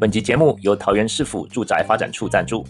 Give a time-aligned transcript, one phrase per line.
[0.00, 2.64] 本集节目由桃园市府住宅发展处赞助。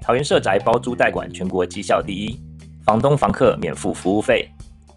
[0.00, 2.40] 桃园社宅包租代管全国绩效第一，
[2.84, 4.48] 房东房客免付服务费，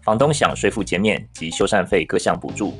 [0.02, 2.74] 房东享税负减免及修缮费各项补助，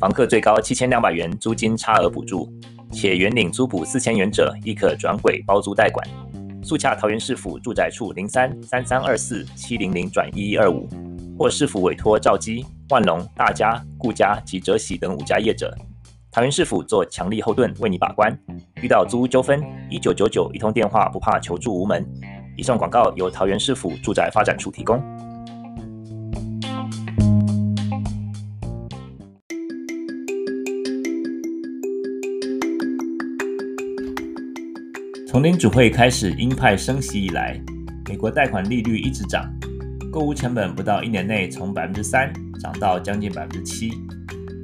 [0.00, 2.50] 房客最高七千两百元租金差额补助，
[2.90, 6.08] 且原领租补四千元者亦可转轨包租代管。
[6.62, 10.88] 速洽桃园市府住宅处零三三三二四七零零转一一二五，
[11.38, 15.76] 或市府委托兆基、万隆、大家、顾家及哲喜等五家业者。
[16.30, 18.36] 桃园市府做强力后盾，为你把关。
[18.82, 22.04] 遇到租屋纠纷，一九九九一通电话不怕求助无门。
[22.56, 25.02] 以上广告由桃园市府住宅发展处提供。
[35.26, 37.60] 从联准会开始鹰派升息以来，
[38.08, 39.44] 美国贷款利率一直涨，
[40.14, 43.90] 购屋成本不到一年内从百分之三涨到将近百分之七。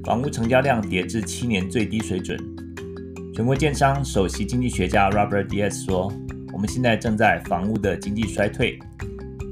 [0.05, 2.39] 房屋成交量跌至七年最低水准。
[3.35, 6.07] 全国建商首席经济学家 Robert Diaz 说
[6.55, 8.79] ：“我们现在正在房屋的经济衰退。”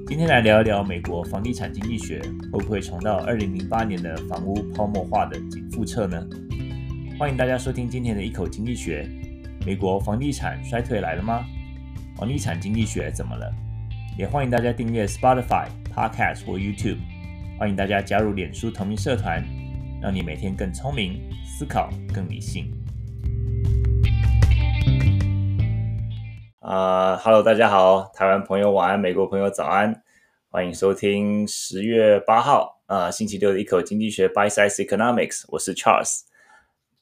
[0.07, 5.37] 今天来聊一聊美国房地产经济学会不会重蹈二零零八年的房屋泡沫化的
[5.73, 6.25] 覆辙呢？
[7.19, 9.05] 欢迎大家收听今天的一口经济学。
[9.67, 11.45] 美国房地产衰退来了吗？
[12.15, 13.53] 房地产经济学怎么了？
[14.19, 16.99] 也欢迎大家订阅 Spotify、Podcast 或 YouTube。
[17.57, 19.41] 欢迎大家加入脸书同名社团。
[20.03, 22.69] 让你每天更聪明，思考更理性。
[26.59, 30.03] 啊、uh，Hello，大家好，台湾朋友晚安，美国朋友早安，
[30.51, 36.23] 欢迎收听十月八号啊、星期六的一口经济学 Bite Size Economics，我是 Charles。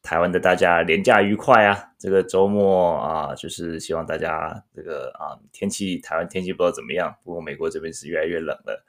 [0.07, 1.77] 台湾的大家连假愉快啊！
[1.99, 8.87] 这个周末啊，就是希望大家这个啊天气，台湾天气不知道怎么样，不过美国这边是越来越冷了。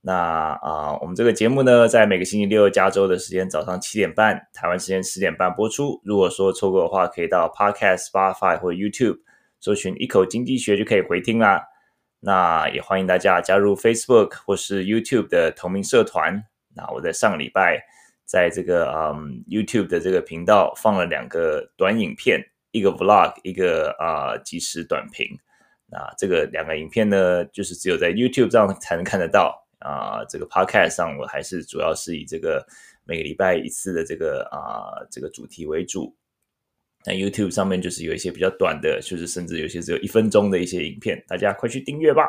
[0.00, 0.12] 那
[0.60, 6.00] 啊，我们这个节目呢，在每个星期六加州的时间早上七点半，台湾时间十点半播出。
[6.04, 9.18] 如果说错过的话，可以到 Podcast、Spotify 或 YouTube
[9.60, 11.62] 搜寻“一口经济学”就可以回听啦。
[12.18, 16.42] 那也欢迎大家加入 Facebook 或是 YouTube 的同名社团。
[16.74, 17.84] 那我在上个礼拜
[18.30, 25.26] 在这个嗯 YouTube 的这个频道放了两个短影片，一个 Vlog，一个啊即时短评。
[25.86, 29.66] 那这个两个影片呢，就是只有在 YouTube 上 才能看得到。
[29.80, 32.62] 啊、这个 podcast 上我还是主要是以这个
[33.04, 36.14] 每个礼拜一次的这个啊、这个主题为主。
[37.06, 42.28] 那 YouTube 上面就是有一些比较短的，就是甚至有些只有一分钟的一些影片，大家快去订阅吧。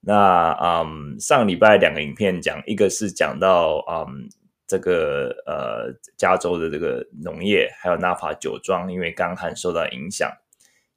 [0.00, 4.26] 那嗯，上礼拜两个影片讲，一个是讲到嗯
[4.66, 10.30] 这个呃加州的这个农业，还有纳帕酒庄因为干旱受到影响，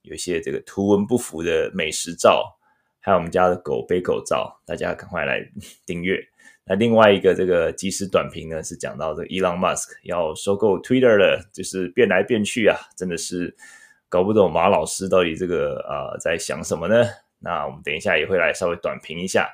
[0.02, 2.56] 有一些这个图文不符的美食照。
[3.02, 5.40] 还有我们家的狗背狗照，大家赶快来
[5.88, 6.20] 订阅。
[6.66, 13.56] 那另外一个这个即时短评呢，是讲到这个 Elon Musk 要收购 Twitter 了，就是变来变去啊，真的是
[14.10, 17.04] 搞不懂马老师到底这个呃在想什么呢？
[17.40, 19.50] 那我们等一下也会来稍微短评一下，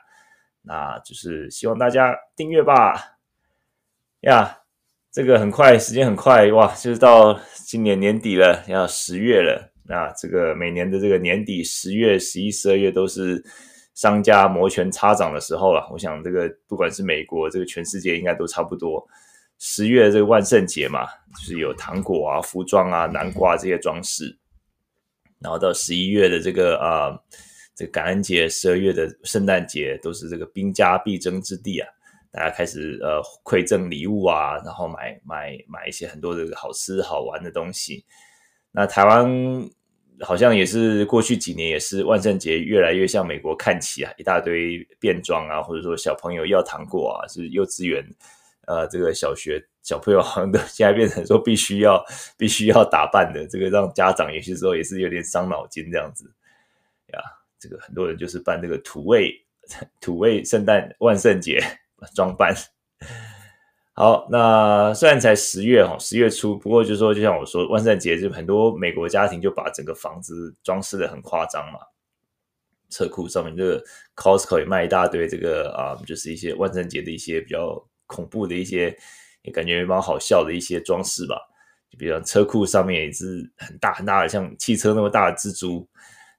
[0.64, 3.15] 那就是希望大家订阅吧。
[4.22, 4.60] 呀，
[5.12, 9.72] 这个很快，时间很快哇，就是到今年年底了，要十月了。
[9.88, 13.44] 那这个每年的这个年底，十月、十一、十二月都是
[13.94, 15.88] 商家摩拳擦掌的时候了。
[15.92, 19.08] 我想这个不管是美国，这个全世界应该都差不多。
[19.60, 21.06] 十月这个万圣节嘛，
[21.38, 24.36] 就是有糖果啊、服装啊、南瓜这些装饰。
[25.40, 27.16] 然后到十一月的这个啊、
[27.76, 31.88] 这感恩节，十二月的圣诞节都是这个兵家必争之地啊。
[32.36, 38.04] 大家开始呃馈赠礼物啊，然后买买买一些很多的好吃好玩的东西。
[38.74, 39.26] 那台湾
[40.20, 48.06] 好像也是过去几年也是万圣节越来越向美国看齐啊，一大堆变装啊，或者说小朋友要糖果啊，是幼稚园
[48.68, 52.04] 呃这个小学小朋友好像都现在变成说必须要
[52.38, 56.30] 必须要打扮的，这个让家长有些时候也是有点伤脑筋这样子
[57.14, 57.20] 呀。
[57.58, 59.34] 这个很多人就是办这个土味
[60.02, 61.64] 土味圣诞万圣节
[62.16, 62.56] 装扮。
[63.94, 71.80] 好，那虽然才十月哈，十月初，不过就是说，就像我说，万圣节就很多美国家庭就把整个房子装饰得很夸张嘛。
[72.90, 73.84] 车库上面这个
[74.16, 78.94] Costco 也卖一大堆这个啊，就是一些万圣节的一些比较恐怖的一些，
[79.44, 81.38] 也感觉蛮好笑的一些装饰吧。
[81.90, 85.88] 就比如车库上面也是很大很大的，像汽车那么大的蜘蛛。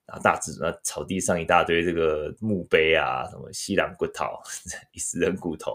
[0.06, 4.24] 然后大致那草地上一大堆这个墓碑啊，什么西兰骨头、
[4.96, 5.72] 死人骨头，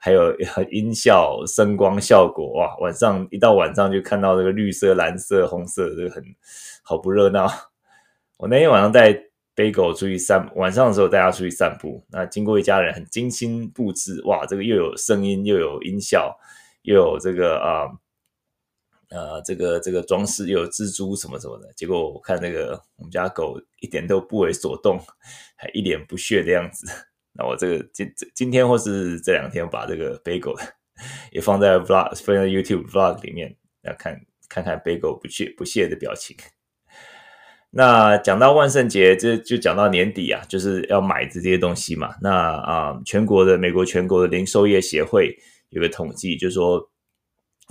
[0.00, 0.34] 还有
[0.72, 2.76] 音效、声光效果，哇！
[2.78, 6.24] 晚上一到晚上就看到这个绿色、蓝色、红色，这个很
[6.82, 7.46] 好不热闹。
[8.36, 9.14] 我那天晚上在
[9.54, 12.04] Bagel 出去散，晚上的时候带他出去散步。
[12.10, 16.36] 那经过一家人很精心布置，哇，这个又有声音，又有音效，
[16.82, 17.86] 又有这个啊。
[19.44, 24.98] 这个这个装饰又有蜘蛛什么什么的，结果我看那个我们家狗一点都不为所动，
[25.56, 26.86] 还一脸不屑的样子。
[27.32, 30.58] 那我这个今今天或是这两天把这个 Bagel
[31.32, 34.18] 也放在 Vlog，放在 YouTube Vlog 里面，来看
[34.48, 36.36] 看看 Bagel 不屑不屑的表情。
[37.70, 42.14] 那讲到万圣节，这就讲到年底啊，就是要买这些东西嘛。
[42.20, 45.36] 那啊、全国的美国全国的零售业协会
[45.70, 46.91] 有个统计，就是说。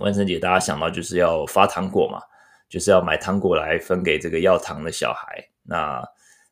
[0.01, 2.21] 万圣节大家想到就是要发糖果嘛，
[2.67, 5.47] 就是要买糖果来分给这个要糖的小孩。
[5.63, 6.03] 那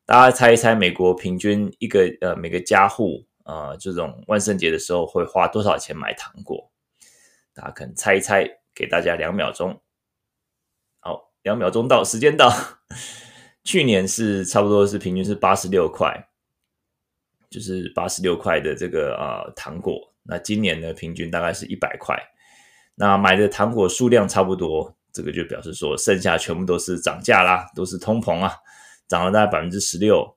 [0.06, 6.72] 大家猜一猜，美国平均一个呃每个家户呃这种万圣节的时候会花多少钱买糖果？
[7.54, 9.82] 大家可能猜一猜，给大家两秒钟。
[11.00, 12.52] 好，两秒钟到，时间到。
[13.64, 16.28] 去年是差不多是平均是八十六块，
[17.50, 20.14] 就是八十六块的这个呃糖果。
[20.24, 22.18] 那今年呢，平均大概是一百块。
[23.02, 28.54] 那买的糖果数量差不多，这个就表示说，剩下全部都是涨价啦，都是通膨啊，
[29.08, 30.36] 涨了大概百分之十六。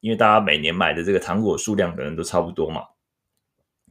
[0.00, 2.82] 因为大家每年买的这个糖果数量可能都差不多嘛。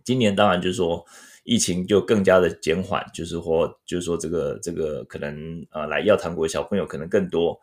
[0.03, 1.03] 今年当然就是说，
[1.43, 7.59] 疫情就更加的减缓，就是说，就是说这个这个可能呃来要糖果的小朋友可能更多。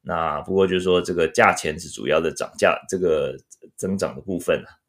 [0.00, 3.38] 那不过就是说，这个价钱是主要的涨价，这个
[3.76, 4.81] 增长的部分啊。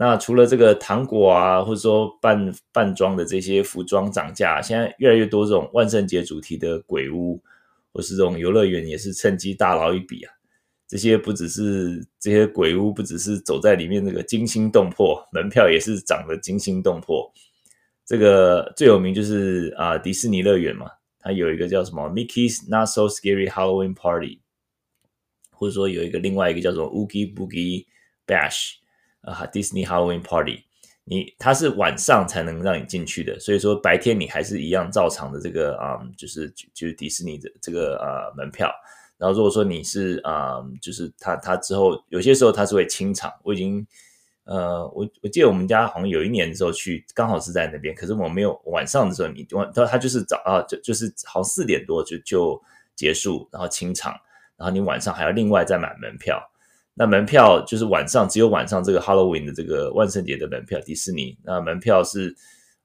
[0.00, 7.42] 那除了这个糖果啊，或者说扮扮装的这些服装涨价，现在越来越多这种万圣节主题的鬼屋，
[7.92, 10.32] 或是这种游乐园，也是趁机大捞一笔啊。
[10.86, 17.28] 这些不只是这些鬼屋，不只是走在里面那个惊心动魄，门票也是涨得惊心动魄。
[18.06, 24.42] 这个最有名就是啊迪士尼乐园嘛，它有一个叫什么 Mickey's Not So Scary Halloween Party，
[25.50, 27.86] 或者说有一个另外一个叫做 Oogie Boogie
[28.24, 28.74] Bash。
[29.22, 30.64] 啊，Disney Halloween Party，
[31.04, 38.72] 你它是晚上才能让你进去的，所以说白天你还是一样照常的这个啊、就是就是迪士尼的这个呃门票。
[39.16, 43.32] 然后如果说你是啊、就是他他之后有些时候他是会清场。
[43.42, 43.84] 我已经
[44.44, 52.62] 呃，我我记得我们家好像有一年的时候去，刚好是在那边，可是我没有晚上的时候你他他就是早啊，就就是好像四点多就就
[52.94, 54.12] 结束，然后清场，
[54.56, 56.40] 然后你晚上还要另外再买门票。
[56.98, 62.34] 那门票就是晚上只有晚上这个 Halloween 的这个万圣节的门票，迪士尼那门票是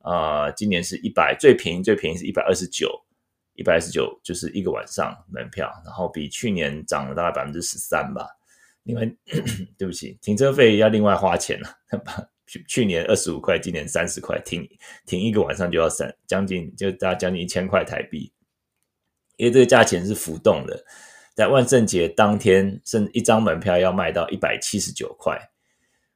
[0.04, 2.92] 啊、今年是一百最便宜最便宜是一百二十九，
[3.56, 8.28] 一百二十九就是一个晚上门票，然后比去年涨了大概百分之十三吧。
[8.84, 9.10] 另外，
[9.80, 11.70] 对不起，停车费要另外花钱了，
[12.46, 14.68] 去去年二十五块，今年三十块，停
[15.06, 18.30] 停一个晚上就要三将近就大概将近一千块台币，
[19.38, 20.86] 因为这个价钱是浮动的。
[21.36, 25.36] 在万圣节当天，甚至一张门票要卖到一百七十九块，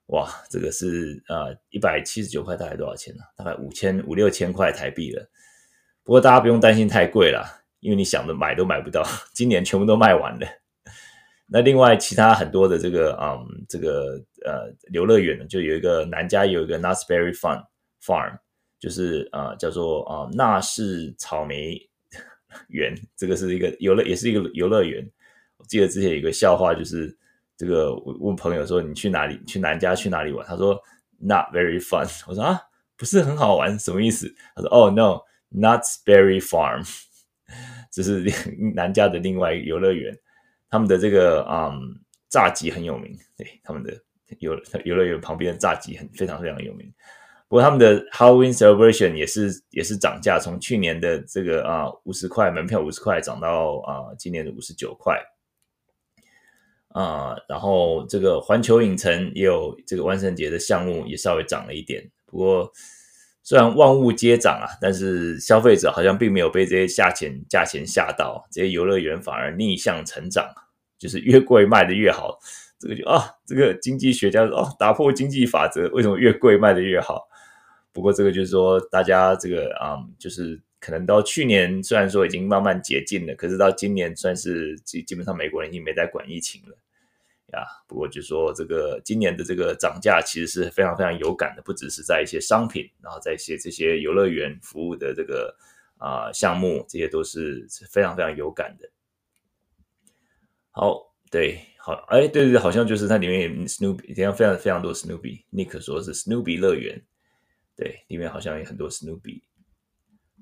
[0.07, 3.23] 哇，这个是呃一百七十九块大概多少钱呢？
[3.35, 5.27] 大概五千五六千块台币了。
[6.03, 7.43] 不过大家不用担心太贵了，
[7.79, 9.03] 因为你想着买都买不到，
[9.33, 10.47] 今年全部都卖完了。
[11.47, 17.63] 那另外其他很多的这个嗯这个呃游乐园呢，就有一个南加有一个 Nutsberry Fun
[18.05, 18.37] Farm，
[18.79, 21.89] 就是呃叫做啊纳氏草莓。
[22.69, 25.07] 园，这个是一个游乐，也是一个游乐园。
[25.57, 27.15] 我记得之前有一个笑话，就是
[27.57, 29.39] 这个我问朋友说：“你去哪里？
[29.45, 30.79] 去南加去哪里玩？”他说
[31.19, 32.61] ：“Not very fun。”我说：“啊，
[32.95, 36.88] 不是很好玩，什么意思？”他说：“哦，no，Knott's Berry Farm，
[37.91, 38.24] 这是
[38.75, 40.15] 南加的另外一个游乐园。
[40.69, 44.00] 他们的这个嗯炸鸡很有名，对，他们的
[44.39, 46.93] 游游乐园旁边的炸鸡很非常非常有名。”
[47.50, 55.18] 不过他们的 Halloween Celebration 也是也是涨价，从去年的这个啊五十块门票五十块涨到啊今年的五十九块
[56.89, 62.10] 啊，然后这个环球影城也有这个万圣节的项目也稍微涨了一点。
[62.25, 62.72] 不过
[63.44, 70.50] 虽然万物皆涨啊，但是消费者好像并没有被这些价钱价钱吓到，这些游乐园反而逆向成长，
[70.98, 72.39] 就是越贵卖的越好。
[72.80, 77.26] 这个就啊，这个经济学家说哦，打破经济法则，为什么越贵卖的越好？
[77.98, 86.77] 不过这个就是说，大家这个啊、嗯，就是可能到去年虽然说已经慢慢解禁了，可是到今年算是基基本上美国人已经没在管疫情了
[87.54, 87.66] 呀。
[87.88, 95.58] 不过就是说，这个今年的这个涨价其实是非常非常有感的，不只是在一些商品，然后在一些这些游乐园服务的这个
[95.98, 98.88] 啊、呃、项目，这些都是非常非常有感的。
[100.70, 107.01] 好，对，好，哎，对对对，好像就是它里面有 Snoopy，非常非常非常多 Snoopy，Nick 说是 Snoopy 乐园。
[107.77, 109.43] 对，里面好像有很多 Snoopy。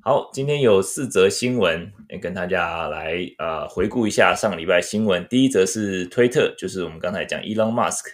[0.01, 5.27] 好，今天有四则新闻，跟大家来呃回顾一下上个礼拜新闻。
[5.27, 8.05] 第一则是推特，就是我们刚才讲 Elon Musk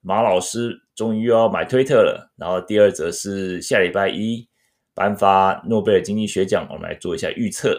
[0.00, 2.32] 马老师终于又要买推特了。
[2.38, 4.48] 然后第二则是下礼拜一
[4.94, 7.78] 颁发诺贝尔经济学奖，我们来做一下预测。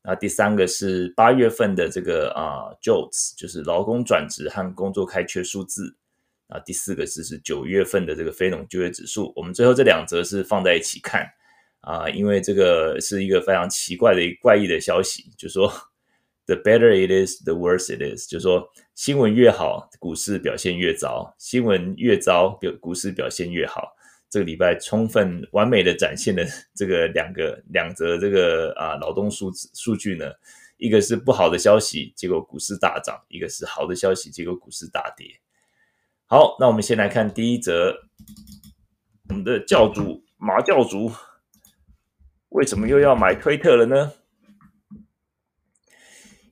[0.00, 5.98] 然后第三个是八月份的这个啊、JOLTS，就是劳工转职和工作开缺数字。
[6.48, 9.32] 啊，第四个是是九月份的这个非农就业指数。
[9.36, 11.26] 我们最后这两则是放在一起看。
[11.82, 15.72] 啊，因为这个是一个非常奇怪的、怪异的消息，就是说
[16.44, 23.94] ，the better it is, the worse it is，就是说，新闻越好，股市表现越糟；新闻越糟，表股市表现越好。
[24.28, 30.26] 这个礼拜充分完美的展现了这个两个两则这个啊劳动数字数据呢，
[30.78, 35.26] 一个是不好的消息，结果股市大涨；一个是好的消息，结果股市大跌。
[36.30, 37.90] 好，那我们先来看第一则，
[39.30, 41.10] 我们的教主马教主。
[42.50, 44.12] 为什么又要买推特了呢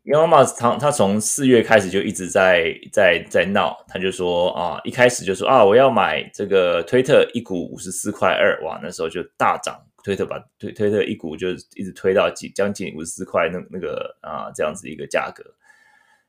[0.02, 15.45] 因为马他他从四月开始就一直在在在闹，他就说啊，一开始就说啊，我要买这个推特一股五十四块二，哇，那时候就大涨，推特把推推特一股就一直推到几将近五十四块那那个啊这样子一个价格。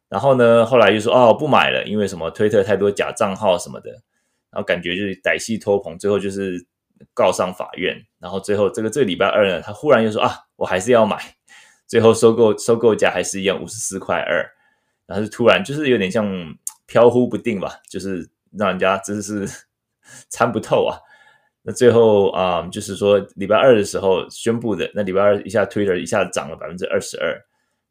[0.10, 3.92] 然后呢，后来就说哦，不买了，因为什么推特太多假账号什么的，
[4.52, 6.66] 然后感觉就是歹戏拖棚，最后就是。
[7.14, 11.16] 告上法院，然后最后这个这个礼拜二呢，他忽然又说啊，我还是要买，
[11.86, 14.44] 最后收购收购价还是一样五十四块二，
[15.06, 16.28] 然后是突然就是有点像
[16.88, 19.48] 飘忽不定吧，就是让人家真是
[20.30, 20.98] 参不透啊。
[21.62, 27.40] 那最后啊、就是说礼拜二的时候宣布的，那礼拜二一下 Twitter 一下涨了百分之二十二，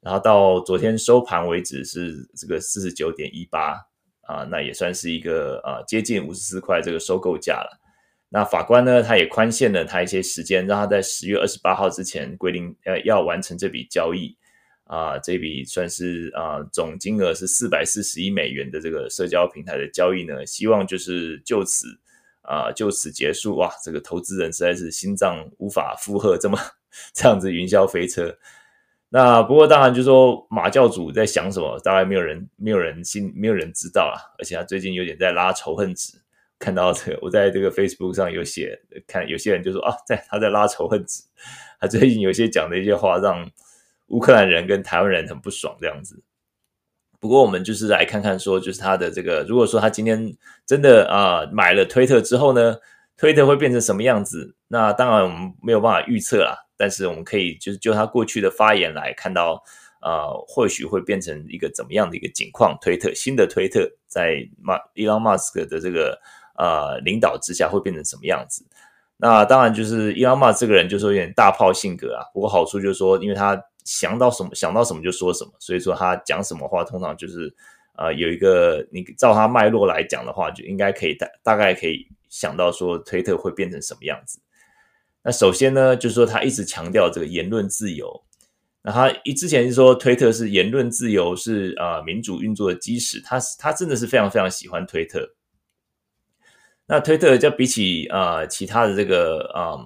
[0.07, 3.73] 然后到昨天收盘为止是这个四十九点一八
[4.21, 7.81] 啊，那也算是一个啊接近五十四块这个收购价了。
[8.29, 14.33] 那法官呢，他也宽限了他一些时间，让他在十月二十八号之前规定，呃，要完成这笔交易
[14.85, 21.89] 啊、这笔算是啊、总金额是四百四十亿美元的这个社交平台的交易呢，希望就是就此
[22.43, 23.57] 啊、就此结束。
[23.57, 26.57] 哇，这个投资人实在是心脏无法负荷这么
[27.13, 28.33] 这样子云霄飞车。
[29.09, 36.21] 那不过当然就是说马教主在想什么，大概没有人没有人心没有人知道啊，而且他最近有点在拉仇恨值。
[36.59, 41.23] 看到这个，我在这个 Facebook 上有写，看有些人就说啊，在他在拉仇恨值，
[41.79, 43.47] 他最近有些讲的一些话让
[44.07, 46.23] 乌克兰人跟台湾人很不爽这样子。
[47.21, 50.35] 不过我们就是来看看说，就是他的这个，如果说他今天
[50.65, 52.77] 真的啊、呃、买了推特之后呢，
[53.17, 54.55] 推特会变成什么样子？
[54.69, 59.63] 那当然我们没有办法预测啦，但是我们可以就是就他过去的发言来看到，
[60.01, 62.77] 呃，或许会变成一个怎么样的一个景况？
[62.81, 66.19] 推特新的推特在马 Elon Musk 的这个。
[66.59, 68.65] 呃，领导之下会变成什么样子？
[69.19, 72.25] 那当然就是伊朗马这个人就是有点大炮性格啊。
[72.33, 77.55] 不过好处就是说，因为他想到什么想到什么就说什么，所以说他讲什么话通常就是
[77.99, 84.41] 呃有一个你照他脉络来讲的话，就应该可以大大概可以想到说推特会变成什么样子。
[85.23, 88.25] 那首先呢，就是说他一直强调这个言论自由。
[88.83, 95.35] 那他一之前是说推特是言论自由是啊、民主运作的基石，他他真的是非常非常喜欢推特。
[96.87, 99.81] 那推特就比起啊、其他的这个嗯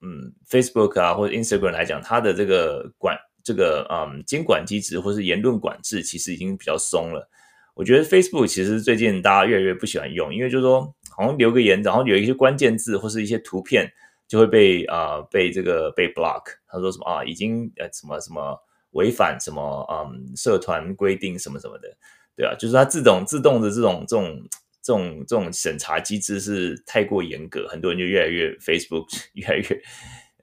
[0.00, 7.28] 嗯 Facebook 啊或者 Instagram 来讲，它的这个管这个嗯监管机制或是言论管制其实已经比较松了。
[7.74, 13.90] 我觉得 Facebook 其实最近大家越来越不喜欢用，因为就是说好像留个言，然后有一些关键字或是一些图片
[14.28, 16.42] 就会被啊、被这个被 block。
[16.68, 18.56] 他说什么啊已经呃什么什么
[18.90, 21.88] 违反什么嗯社团规定什么什么的，
[22.36, 24.42] 对啊，就是它自动自动的这种这种。
[24.86, 29.64] 这种这种审查机制是太过严格，很多人就越来越 Facebook 越来越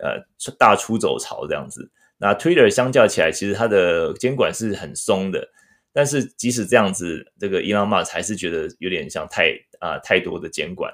[0.02, 0.20] 呃
[0.60, 1.90] 大出走潮这样子。
[2.18, 5.48] 那 Twitter 相较起来，其实它的监管是很松的，
[5.94, 10.92] 但是即使这样子，这个 Elon Musk 还是觉得有点像太啊、太多的监管，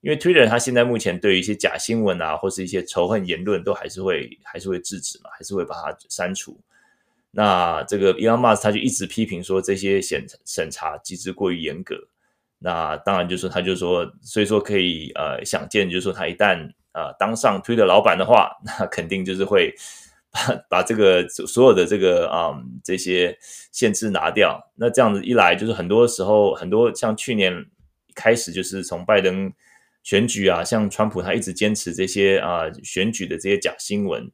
[0.00, 6.60] 因为 Twitter 它现在目前对于一些假新闻啊或是一些仇恨言论都还是会还是会制止嘛，还是会把它删除。
[7.30, 11.96] 那这个 Elon Musk 他就一直批评说这些审审查机制过于严格。
[12.58, 16.58] 那当然就是说，他就说，所以说可以呃想见，就是说他一旦
[16.92, 19.74] 呃当上 Twitter 老板的话，那肯定就是会
[20.30, 23.36] 把 把这个所有的这个啊、这些
[23.72, 24.60] 限制拿掉。
[24.76, 27.66] 那这样子一来，就是很多时候很多像去年
[28.14, 29.52] 开始，就是从拜登
[30.02, 34.30] 选举啊，像川普他一直坚持这些啊、选举的这些假新闻。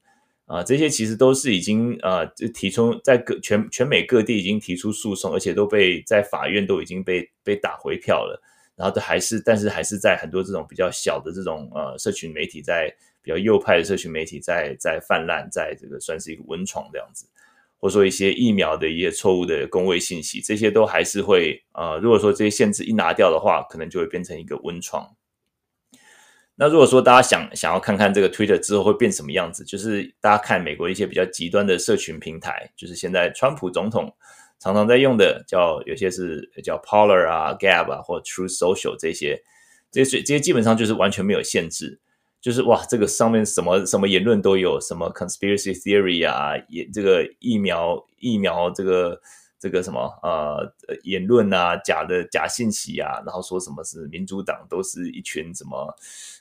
[0.47, 8.41] 啊，这些其实都是已经啊，就提出在各全全美各地已经提出诉讼，而且都被在法院都已经被被打回票了。
[8.77, 12.95] 然后都还是，但是还是在很多这种比较小的这种呃社群媒体，在
[13.27, 17.27] 比较右派的社群媒体在在泛滥，在这个算是一个温床这样子，
[17.77, 25.05] 或者说一些疫苗的一些错误的公卫信息，这些都还是会呃，如果说这些限制一拿掉的话，可能就会变成一个温床。
[26.55, 34.15] 那如果说大家想想要看看这个 Twitter 之后会变什么样子，就是大家看美国一些比较极端的社群平台，就是现在川普总统
[34.61, 39.43] 常常在用的，叫有些是叫 Parler 啊、Gab 啊或 True Social 这些，
[39.91, 42.01] 这些这些基本上就是完全没有限制，
[42.47, 49.21] 就是哇，这个上面什么什么言论都有，什么 Conspiracy Theory 啊，也这个疫苗疫苗这个。
[49.59, 50.71] 这个什么呃
[51.03, 55.93] 言论啊，假的假信息啊，然后说什么是民主党都是一群什么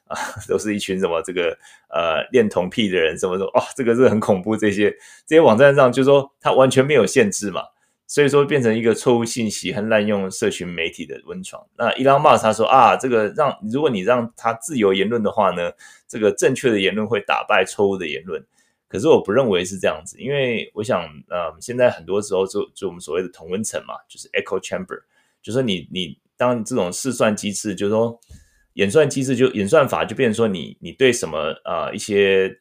[0.05, 0.19] 啊，
[0.49, 1.57] 都是一群什么这个
[1.89, 4.57] 呃恋童癖的人，什么说哦，这个是很恐怖。
[4.57, 4.91] 这些
[5.25, 7.63] 这些网站上就说它完全没有限制嘛，
[8.07, 11.65] 所以说变成一个错误信息和滥用社群媒体的温床。
[11.77, 15.71] 那伊朗马斯他说啊，这个让如果你让他自由言论的话呢，
[16.07, 18.43] 这个正确的言论会打败错误的言论。
[18.87, 24.99] 可是我不认为是这样子，因为我想，呃，现在很多时候就就我们所谓的同温层嘛，就是 echo chamber，
[25.41, 28.17] 就是说你你当这种试算机制，就是说
[28.73, 32.59] 演算机制就演算法就变成说你你对什么呃一些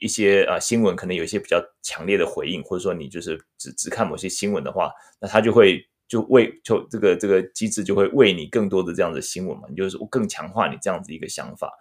[0.00, 11.72] 一些呃新闻可能有一些比较强烈的回应，或者说你就是只只看某些新闻的话，那它就会就为就这个这个机制就会为你更多的这样的新闻嘛，你就是更强化你这样子一个想法。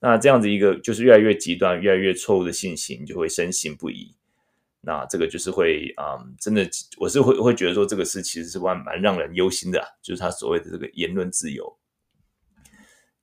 [0.00, 4.14] 那这样子一个就是越来越极端、越来越错误的信息，你就会深信不疑。
[4.82, 6.68] 那这个就是会啊、真的，
[6.98, 11.74] 我是会会觉得说，这个事其实是蛮蛮让人忧心的，就是他所谓的这个言论自由。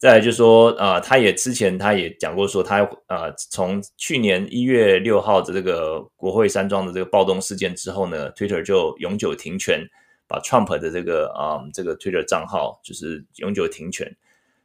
[0.01, 9.87] 再来就是说啊、他也之前他也讲过说，他啊、呃，从去年一月六号的这个国会山庄的这个暴动事件之后呢，Twitter 就永久停权，
[10.27, 14.11] 把 Trump 的这个啊、这个 Twitter 账号就是永久停权。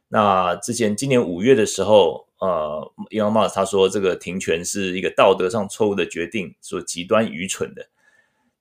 [0.07, 7.85] 那之前今年五月的时候，呃，Elon Musk 他说这个停权是一个道德上错误的决定，说极端愚蠢的。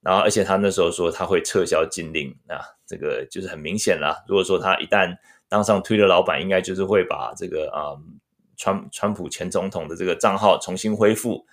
[0.02, 4.22] 然后，而且他那时候说他会撤销禁令，那这个就是很明显啦。
[4.28, 5.16] 如果说他一旦
[5.48, 7.94] 当上 Twitter 老板，应该就是会把这个啊、
[8.56, 11.46] 川川普前总统的这个账号重新恢复。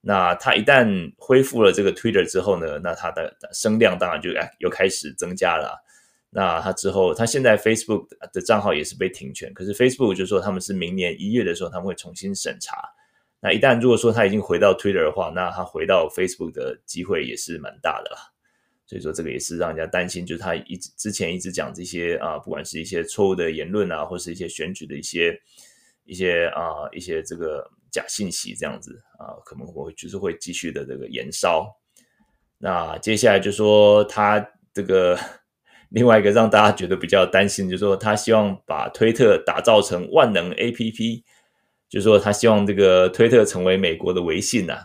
[0.00, 5.84] 那他一旦恢复了这个 Twitter 之后呢，那他的声量当然就又开始增加了。
[6.30, 12.76] 那他之后，他现在 Facebook 的账号也是被停权，可是 Facebook 就说他们是明年一月的时候他们会重新审查。
[13.40, 18.32] 那一旦如果说他已经回到 Twitter 的话，那他回到 Facebook 的机会也是蛮大的啦。
[18.88, 25.38] 所以说这个也是让人家担心，就是他一直之前一直讲这些啊，不管是一些错误的言论啊，或是一些选举的一些
[26.04, 31.72] 一些啊一些这个假信息这样子啊，可能会就是会继续的这个延烧。
[32.58, 35.16] 那接下来就说他这个。
[35.90, 41.22] 另外一个让大家觉得比较担心，就是说他希望把推特打造成万能 APP，
[41.88, 44.84] 就是说他希望这个推特成为美国的微信呐、啊，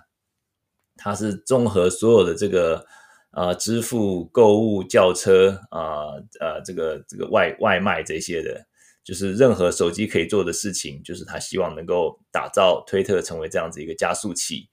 [0.96, 2.86] 它是综合所有的这个
[3.34, 8.66] 呃支付、购物、叫车啊呃，这个这个外外卖这些的，
[9.04, 14.70] 就是任何手机可以做的事情，就是他希望能够打造推特成为这样子一个加速器。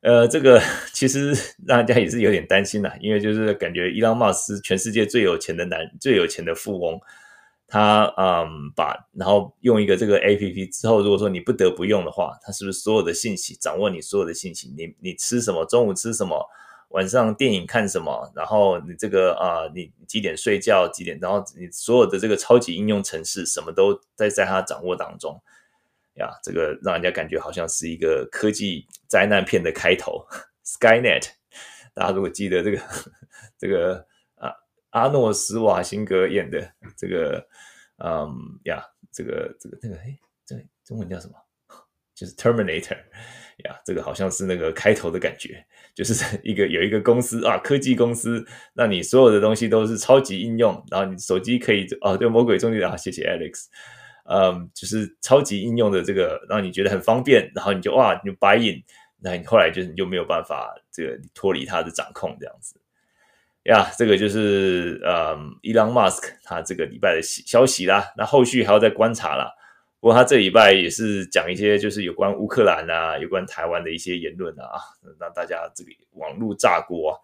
[0.00, 1.34] 呃，这个其实
[1.66, 7.00] 大家也是有点担心啦，因为就是感觉伊朗马斯全世界最有钱的男、最有钱的富翁，
[7.66, 14.72] 他嗯把然后用一个这个 APP 之后，如果说你不得不用的话，他是不是所有的信息掌握你所有的信息？
[14.76, 15.64] 你你吃什么？
[15.64, 16.48] 中午吃什么？
[16.88, 18.32] 晚上电影看什么？
[18.34, 20.88] 然后你这个啊、你几点睡觉？
[20.88, 21.18] 几点？
[21.20, 25.40] 然后你所有的这个超级应用程式，什么都在在他掌握当中。
[26.14, 30.26] 呀，这个让人家感觉好像是一个科技灾难片的开头，
[30.64, 31.28] Skynet。
[31.94, 32.82] 大家如果记得这个
[33.58, 34.52] 这个啊，
[34.90, 37.46] 阿诺斯瓦辛格演的这个，
[37.98, 41.34] 嗯呀，这个这个那个，哎，这中文叫什么？
[42.14, 42.98] 就是 Terminator。
[43.64, 48.44] 呀，这个好像是那个开头的感觉，就是 一个有一个公司啊，科技公司，
[48.74, 53.66] 让你所有的东西都是超级应用，然后你手机可以哦，对，魔鬼终结啊，谢谢 Alex。
[54.30, 58.82] 嗯，就是超级应用的这个，让你觉得很方便，然后你就哇，你就 buy in，
[59.22, 62.78] 那你后来就是你就没有办法这个脱离他的掌控这样子。
[63.64, 69.50] 呀，这个就是嗯，Elon Musk 他这个礼拜的消息啦，那后续还要再观察啦。
[70.00, 74.78] 不过他这礼拜也是讲一些就是有关乌克兰啊、有关台湾的一些言论啊，
[75.18, 77.14] 让大家这个网络炸锅啊。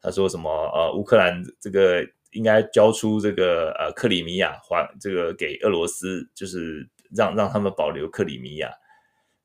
[0.00, 2.06] 他说什么呃，乌克兰这个。
[2.32, 8.70] 应该交出这个呃克里米亚，还这个给俄罗斯，就是让让他们保留克里米亚，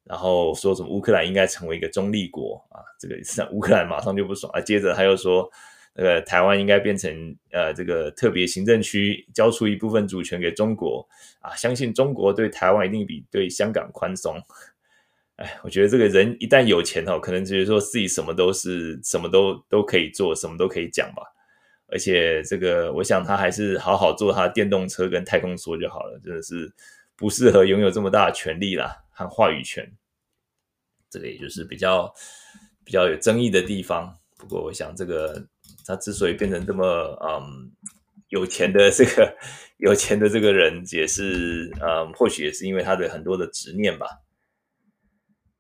[0.04, 3.16] 然后说什么乌克兰应该成为一个中立国啊，这个
[3.56, 4.60] 乌克兰马上就不爽啊。
[4.60, 5.50] 接着他又说，
[5.96, 11.08] 呃，台湾应该变成呃这个特别行政区，交出一部分主权给中国
[11.40, 14.42] 啊，相信中国对台湾一定比对香港宽松。
[15.36, 21.24] 哎，我觉得这个人一旦有钱哦，可能觉得说自己什么都是什么都都可以做，什么都可以讲吧。
[21.88, 26.74] 而且这个，我想他还是好好做他电动车跟太空梭就好了，真的是
[27.16, 29.92] 不适合拥有这么大的权力啦和话语权。
[31.10, 32.12] 这个也就是比较
[32.84, 34.18] 比较有争议的地方。
[34.38, 35.48] 不过，我想这个
[35.86, 36.86] 他之所以变成这么
[37.22, 37.72] 嗯
[38.30, 39.36] 有钱的这个
[39.78, 44.08] 有钱的这个人，也是嗯或许也是因为他的很多的执念吧。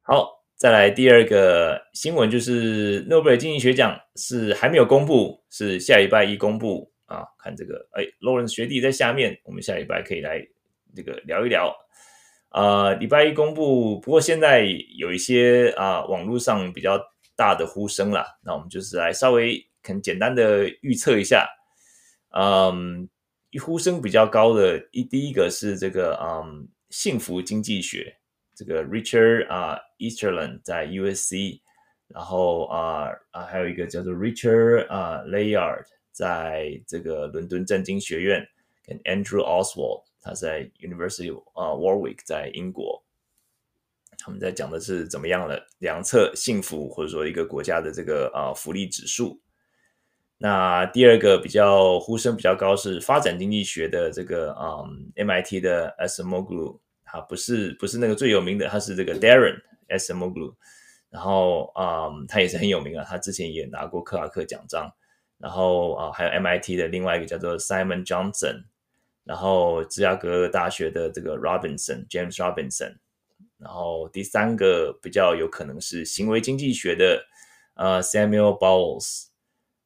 [0.01, 7.23] 好，再来第二个新闻，就是诺贝尔经济学奖是还没有公布，是下礼拜一公布啊。
[7.39, 10.45] 看这个，哎，Lawrence 学弟在下面，我们下礼拜可以来
[10.95, 11.73] 这个聊一聊。
[12.49, 14.63] 啊、礼拜一公布，不过现在
[14.97, 17.01] 有一些啊、网络上比较
[17.35, 21.47] 大的呼声啦，那我们就是来稍微很简单的预测一下。
[22.35, 23.07] 嗯，
[23.61, 28.17] 呼声比较高的一第一个是这个嗯，幸福经济学。
[28.55, 31.59] 这个 Richard 啊、uh,，Easterling 在 USC，
[32.07, 38.47] 然后啊啊、还有一个叫做 Richard 啊、Layard 在这个伦敦政经学院，
[38.85, 43.03] 跟 Andrew Oswald 他在 University 啊、uh, Warwick 在英国，
[44.19, 49.41] 他们在讲的是怎么样的量测幸福或者说一个国家的这个啊、福利指数。
[50.43, 56.21] 那第二个比较呼声比较高是发展经济学的这个嗯、，MIT 的 S.
[56.21, 59.55] Moglu 啊，不是不是那个最有名的，他是这个 Darren
[59.87, 60.13] S.
[60.13, 60.53] Moglu，
[61.09, 64.91] 然后啊、嗯，他也是很有名啊，他之前也拿过克拉克奖章，
[65.37, 68.65] 然后啊，还有 MIT 的另外一个叫做 Simon Johnson，
[69.23, 72.97] 然后芝加哥大学的这个 Robinson James Robinson，
[73.57, 77.23] 然后第三个比较有可能是行为经济学的
[77.75, 79.27] 呃 Samuel Bowles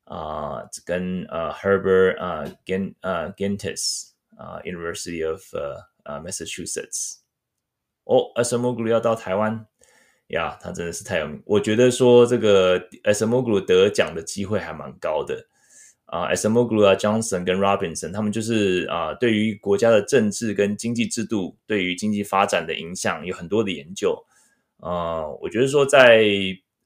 [0.08, 5.41] 啊，跟呃 Herbert 啊 Gent 啊 Gentis 啊 University of
[6.04, 7.17] 啊，Massachusetts，
[8.06, 9.65] 哦，Acemoglu 要到台湾
[10.28, 11.43] 呀，他真的是太有名。
[11.46, 15.46] 我觉得说这个 Acemoglu 得奖的机会还蛮高的
[16.06, 16.32] 啊。
[16.34, 24.26] Acemoglu 啊，Johnson 跟 Robinson，他们就是啊，对于国家的政治跟经济制度，对于经济发展的影响有很多的研究
[24.80, 25.28] 啊。
[25.41, 26.24] 我觉得说在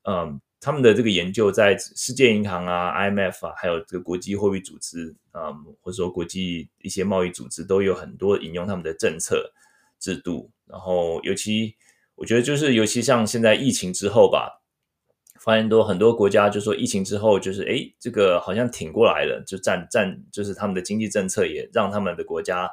[0.03, 5.13] 嗯，他们的这个研究在世界银行啊、IMF 啊，还有这个国际货币组织。
[5.33, 5.47] 啊、
[5.81, 9.49] 或者说国际一些贸易组织都有很多引用他们的政策
[9.97, 11.73] 制度，然后尤其
[12.15, 14.61] 我觉得就是尤其像现在疫情之后吧，
[15.39, 22.69] 发现多很多国家就说疫情之后就是哎，这个好像挺过来了，就战战就是他们的经济政策也让他们的国家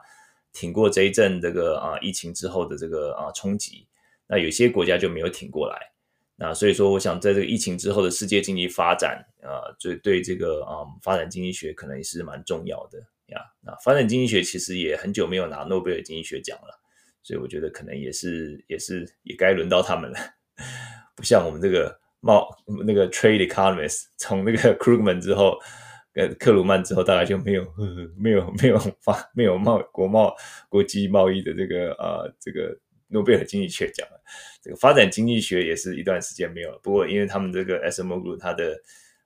[0.52, 3.86] 挺过这一阵这个啊疫情之后的这个啊冲击，
[4.26, 5.92] 那有些国家就没有挺过来。
[6.40, 13.40] 那所以说，我想在这个疫情之后的世界经济发展，呃，对对这个啊、发展经济学可能也是蛮重要的呀。
[13.60, 16.80] 那发展经济学其实也很久没有拿诺贝尔经济学奖了，
[17.24, 20.18] 所以我觉得可能也是也是也该轮到他们了。
[21.16, 22.48] 不像我们这个贸
[22.86, 25.58] 那个 trade economist，从那个 Krugman 之后，
[26.14, 27.66] 呃，克鲁曼之后，大概就没有
[28.16, 30.32] 没有没有发没有贸国贸
[30.68, 32.78] 国际贸易的这个啊、这个。
[33.08, 34.20] 诺贝尔经济学奖了，
[34.62, 36.78] 这个发展经济学也是一段时间没有了。
[36.82, 38.80] 不过，因为他们这个 Acemoglu 他的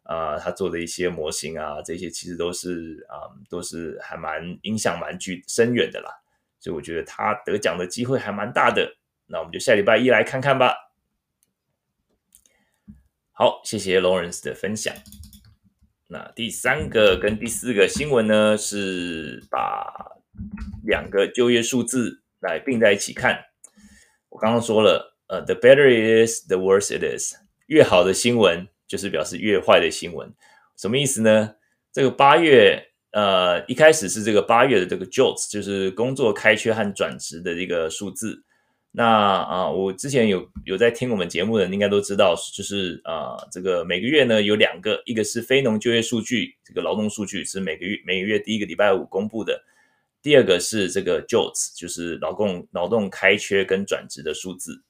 [0.05, 6.11] 啊、他做的一些模型啊，这些其实都是啊、都是还蛮影响蛮具深远的啦。
[6.59, 8.97] 所以我觉得他得奖的机会还蛮大的。
[9.27, 10.75] 那我们就下礼拜一来看看吧。
[13.31, 14.95] 好，谢谢 Lawrence 的分享。
[16.09, 20.21] 那第三个跟第四个新闻呢，是把
[20.85, 23.52] 两个就业数字来并在一起看。
[24.33, 27.35] 我刚刚说了，呃，the better it is, the worse it is。
[27.67, 30.33] 越好的新闻就是表示越坏的新闻，
[30.75, 31.55] 什么意思呢？
[31.93, 38.43] 这个八月，呃，一开始是这个八月的这个 JOLTS，就是工作开缺和转职的一个数字。
[38.91, 49.63] 那啊、我之前有有在听我们节目的人，应该都知道，就是啊、这个每个月呢有两个，一个是非农就业数据，这个劳动数据是每个月每个月第一个礼拜五公布的。
[50.23, 54.83] 第二个是这个 JOLTS，就是劳动劳动开缺跟转职的数字。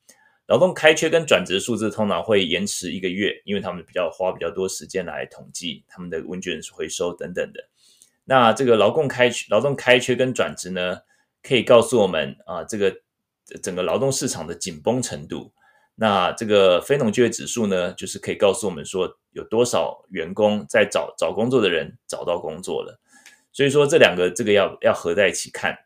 [0.47, 7.61] 劳动开缺跟转职数字通常会延迟一个月，因为他们比较花比较多时间来统计他们的问卷回收等等的。
[8.25, 10.99] 那这个劳动开缺、劳动开缺跟转职呢，
[11.43, 12.95] 可以告诉我们啊，这个
[13.63, 15.53] 整个劳动市场的紧绷程度。
[15.95, 23.01] 那这个非农就业指数呢，就是可以告诉我们说有多少员工在找找工作的人找到工作了。
[23.53, 25.77] 所以说这两个这个要要合在一起看。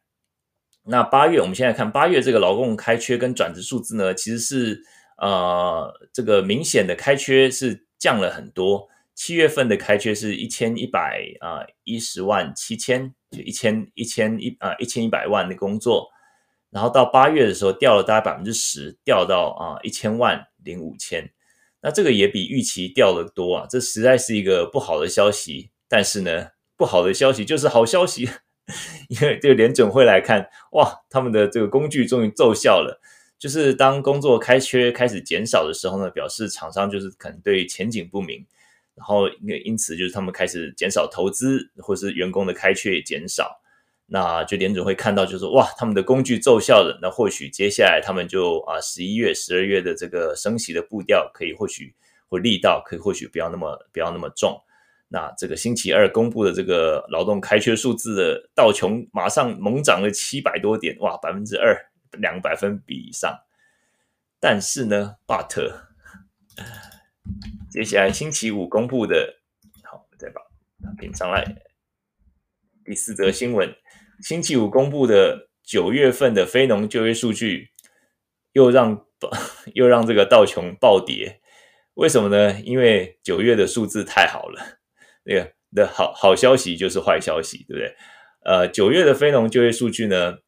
[0.84, 4.80] 那八月我们现在看八月这个劳动开缺跟转职数字呢，其实是
[5.18, 16.08] 呃这个明显的开缺是降了很多，七月份的开缺是一千一百啊一十万七千，就一千一千一啊一千一百万的工作，
[16.70, 21.28] 然后到八月的时候掉了大概百分之十，掉到啊一千万零五千，
[21.80, 25.72] 那这个也比预期掉得多啊，这实在是一个不好的消息。
[25.88, 28.28] 但是呢，不好的消息就是好消息，
[29.08, 33.00] 因为这个联准会来看，哇，他们的这个工具终于奏效了。
[33.38, 38.42] 就是当工作开缺开始减少的时候呢，表示厂商就是可能对前景不明，
[38.94, 43.60] 然后因因此就是他们开始减少投资，或是员工的开缺也减少，
[44.06, 51.94] 那就联准会看到就是哇，他们的工具奏效了，那或许接下来他们就啊十一月、十二月的这个升息的步调可以或许
[52.28, 54.58] 或力道可以或许不要那么不要那么重。
[55.08, 61.76] 那这个星期二公布的这个劳动开缺数字的道琼马上猛涨了七百多点，哇，百分之二。
[62.18, 63.36] 两个百分比以上，
[64.40, 65.70] 但是呢，but
[67.68, 69.40] 接下来星期五公布的，
[69.82, 70.40] 好，我再把
[70.82, 71.44] 它拼上来。
[72.86, 73.74] 第四则新闻，
[74.22, 77.68] 星期五公布的九月份的非农就业数据，
[78.52, 79.04] 又让
[79.74, 81.42] 又让这个道琼暴跌，
[81.94, 82.58] 为什么呢？
[82.60, 84.75] 因为九月的数字太好了，
[85.26, 87.94] 那个的好好消息就是坏消息，对不对？
[88.44, 90.38] 呃，九月的非农就业数据呢？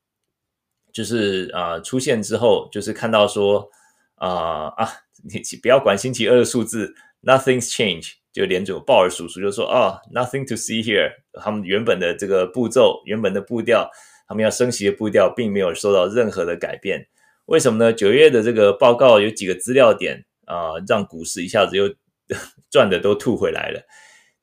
[0.90, 3.68] 就是啊、出现之后，就是看到说
[4.14, 4.88] 啊、啊，
[5.22, 11.10] 你不要管星期二的数字，nothing's changed，就联准鲍尔叔叔就说啊、，nothing to see here，
[11.40, 13.88] 他们原本的这个步骤，原本的步调，
[14.26, 17.06] 他们要升息的步调，并没有受到任何的改变。
[17.46, 17.92] 为什么呢？
[17.92, 21.94] 九月的这个报告有几个资料点啊、让股市一下子又
[22.70, 23.80] 赚的都吐回来了。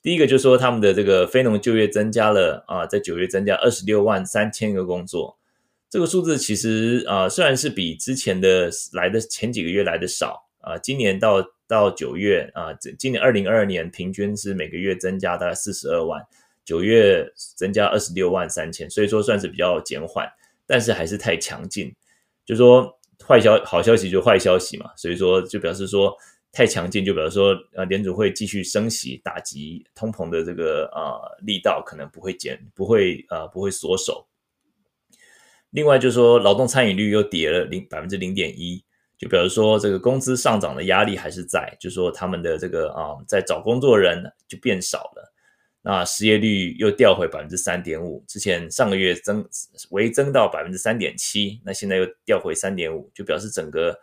[0.06, 5.36] 第一个就是说，他们的这个非农就业增加了啊、在九月增加二十六万三千个工作。
[5.90, 16.22] 这个数字其实啊、虽然是比之前的来的前几个月来的少啊、今年到到九月啊，这、今年二零二二年平均是每个月增加大概四十二万，
[16.64, 20.24] 九月增加二十六万三千，所以说算是比较减缓，
[20.68, 21.92] 但是还是太强劲。
[22.44, 26.16] 就说坏消好消息就坏消息嘛，所以说就表示说
[26.56, 34.26] 太强劲，就表示说呃联储会继续升息打击通膨的这个啊、呃、力道可能不会减，不会啊、呃、不会缩手。
[35.68, 38.82] 另外就是说，劳动参与率又跌了零百分之零点一，
[39.18, 45.34] 就表示说这个工资上涨的压力还是在，就是说他们的这个啊、在找工作人就变少了，
[45.82, 49.46] 那失业率又掉回百分之三点五，之前上个月增
[49.90, 53.94] 微增到百分之三点七，那现在又掉回三点五，就表示整个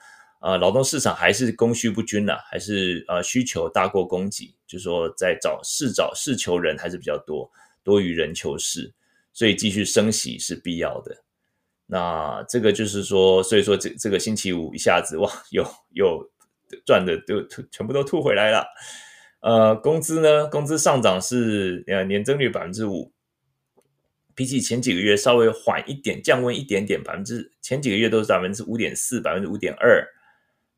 [0.43, 7.49] 啊劳动市场还是供需不均呐、还是呃需求大过供给，就说在找市找市求人还是比较多，
[7.81, 8.93] 多于人求市，
[9.31, 11.15] 所以继续升息是必要的。
[11.85, 16.29] 那这个就是说，所以说这这个星期五一下子哇，又又
[16.85, 18.65] 赚的都吐全部都吐回来了。
[19.39, 23.13] 呃，工资呢，工资上涨是呃年增率百分之五，
[24.35, 30.05] 比起前几个月稍微缓一点，降温一点点，百分之前几个月都是百分之五点四，百分之五点二。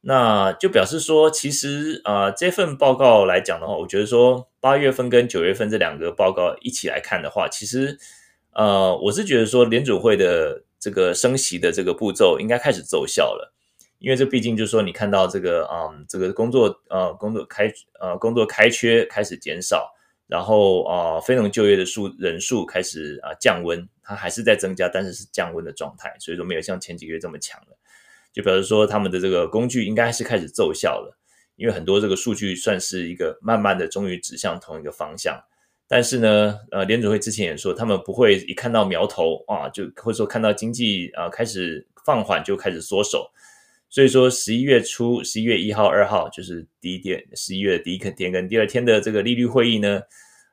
[0.08, 7.98] 那就表示说，其实啊、呃，这份报告来讲的话，我觉得说八月份跟九月份这两个报告一起来看的话，其实
[8.54, 10.63] 呃，我是觉得说联准会的。
[10.78, 13.52] 这个升息的这个步骤应该开始奏效了，
[13.98, 19.91] 因为这毕竟就是说，你看到这个，嗯，这个工作，呃，工作开，呃，工作开缺开始减少，
[20.28, 27.75] 然后啊，非农就业的数人数开始啊降温，它还是在增加，但是是降温的状态，所以说没有像前几个月这么强了，
[28.36, 31.17] 就表示说他们的这个工具应该是开始奏效了，
[31.56, 35.41] 因为很多这个数据算是一个慢慢的终于指向同一个方向。
[35.88, 43.32] 但是呢，呃，联准会之前也说，他们不会一看到苗头啊，就或者说看到经济啊开始放缓就开始缩手。
[43.88, 50.02] 所以说，十一月初，十一月一号、二号就是第一天，十一月的第一天跟第二天的这个利率会议呢，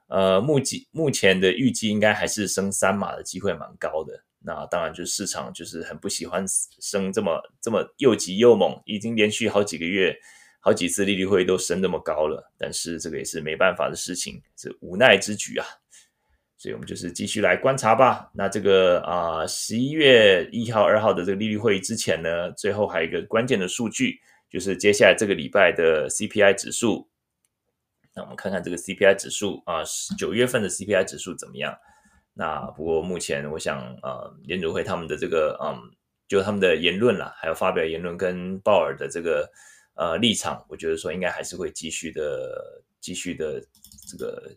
[0.06, 4.22] 呃，目计目前的预计应该还是升三码的机会蛮高的。
[4.44, 6.44] 那当然，就市场就是很不喜欢
[6.80, 10.16] 升这么这么又急又猛，已经连续好几个月。
[10.64, 15.66] 好几次利率会议都升那么高了，但是这个也是没办法的事情，是无奈之举啊。
[16.56, 18.30] 所以我们就是继续来观察吧。
[18.32, 27.10] 那这个啊，十一月一号、二号的这个利率会议之前呢，最后还有一个关键的数据，就是接下来这个礼拜的 CPI 指数。
[28.14, 29.82] 那我们看看这个 CPI 指数啊，
[30.16, 31.76] 九月份的 CPI 指数怎么样？
[32.34, 35.90] 那不过目前我想呃，联准会他们的这个嗯，
[36.28, 39.50] 就他们的言论啦，还有发表言论跟鲍尔的这个。
[39.94, 42.50] 呃，立场我觉得说应该还是会继续的，
[42.98, 43.60] 继续的
[44.08, 44.50] 这个，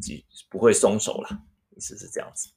[0.00, 1.36] 继不会松手啦，
[1.76, 2.48] 意思是这样子。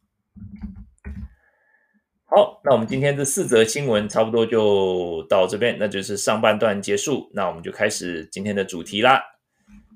[2.25, 9.19] 好，那我们今天这四则新闻差不多就到这边，那就是上半段结束，那我们就开始今天的主题啦。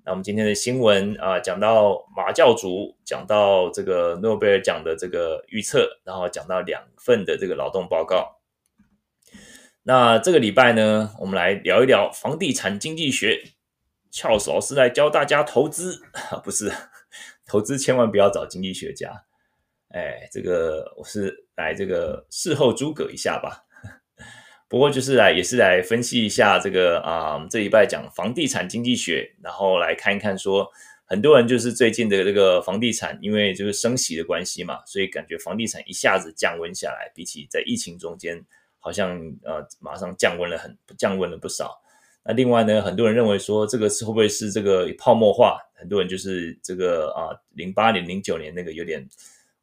[0.06, 8.40] 那我们今天的新闻啊，讲到马教主，讲到这个诺贝尔奖的这个预测，然后讲到两份的这个劳动报告。
[9.82, 13.54] 那这个礼拜呢，我们来聊一聊房地产经济学。
[14.12, 16.02] 翘首是来教大家投资，
[16.42, 16.72] 不是
[17.46, 19.26] 投资，千万不要找经济学家。
[19.90, 23.65] 哎，这个我是来这个事后诸葛一下吧。
[24.68, 30.68] 不过就是来也是来分析一下这个啊、这礼拜讲房地产经济学，然后来看一看说，
[31.06, 38.44] 很多人就是最近的这个房地产，因为就是升息的关系嘛，所以感觉房地产一下子降温下来，比起在疫情中间，
[38.80, 41.80] 好像呃马上降温了很降温了不少。
[42.24, 45.60] 那另外呢，很多人认为说这个是会不会是这个泡沫化？
[45.76, 49.08] 很多人就是这个啊，零八年、零九年那个有点。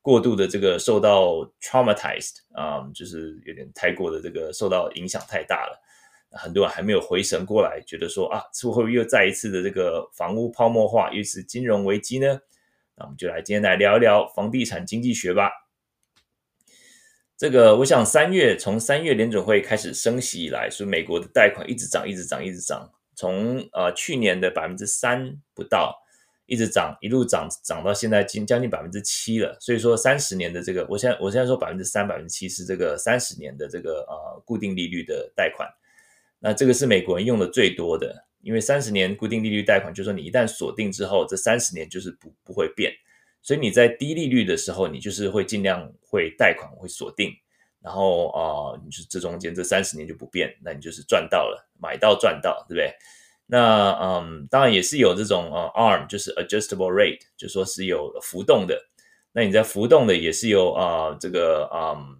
[0.03, 5.81] 过度的这个受到 traumatized 啊、就是有点太过的这个受到影响太大了，
[6.33, 12.41] 很多人还没有回神过来，觉得说啊，会不会又再一次的这个房屋泡沫化，又是金融危机呢？
[12.97, 15.53] 那我们就来今天来聊一聊房地产经济学吧。
[17.39, 26.02] 这个我想三月从三月联准会开始升息以来，所以美国的贷款一直涨，一直涨，一直涨，从呃去年的百分之三不到。
[26.53, 29.57] 一直涨，一路涨，涨到现在近将近百分之七了。
[29.59, 35.67] 所以说，三十年的这个，我现在我现在说百分之三、百分之七是这个三十年的这个呃固定利率的贷款。
[36.39, 42.93] 那这个是美国人用的最多的，因为三十年固定利率贷款，就是说你一旦锁定之后，这三十年就是不不会变。
[43.41, 47.33] 所以你在低利率的时候，你就是会尽量会贷款会锁定，
[47.81, 52.95] 然后啊、你就这中间这三十年就不变，那你就是赚到了，买到赚到，对不对？
[53.55, 58.83] 那嗯，当然也是有这种呃 ARM，就是 adjustable rate，就说是有浮动的。
[59.31, 62.17] 那你在浮动的也是有啊、这个嗯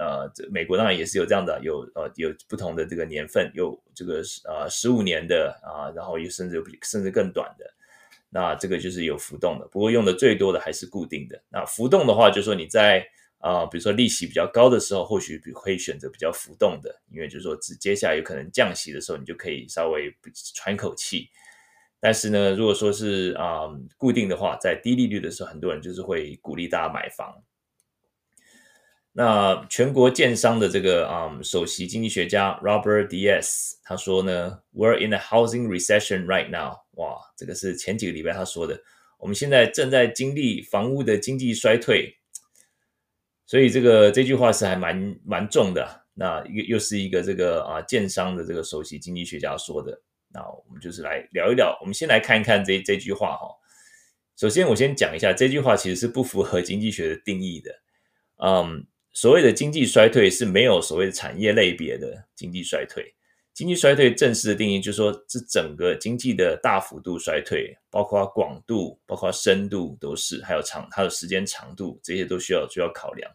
[0.00, 7.70] 呃，这美国当然也是有这样的，有呃有不同的这个年份，有这个呃十五年的啊、然后又甚至甚至更短的。
[8.30, 11.38] 那这个就是有浮动的，不过用的最多的还是固定的。
[11.50, 13.06] 那浮动的话，就说你在
[13.42, 20.14] 啊、比如说利息比较高的时候，或许可以选择比较浮动的，因为就是说，只接下来有可能降息的时候，你就可以稍微
[20.54, 21.28] 喘口气。
[21.98, 27.42] 但是呢，如果说是啊、固定的话，在低利率的时候，很多人就是会鼓励大家买房。
[29.12, 36.76] 那全国建商的这个啊、首席经济学家 Robert Diaz 他说呢，We're in a housing recession right now。
[36.92, 38.80] 哇，这个是前几个礼拜他说的，
[39.18, 42.16] 我们现在正在经历房屋的经济衰退。
[43.52, 49.92] 所以这个这句话是还蛮蛮重的，那又又是一个这个啊建商的这个首席经济学家说的，
[50.32, 51.78] 那我们就是来聊一聊。
[51.82, 53.46] 我们先来看一看这这句话哈。
[54.38, 57.70] 首先我先讲一下这句话其实是不符合经济学的定义的。
[58.42, 63.14] 嗯，所谓的经济衰退是没有所谓的产业类别的经济衰退。
[63.52, 73.30] 经济衰退正式的定义就是说，是整个经济的大幅度衰退，包括广度、包括深度都是，还有长它的时间长度，这些都需要需要考量。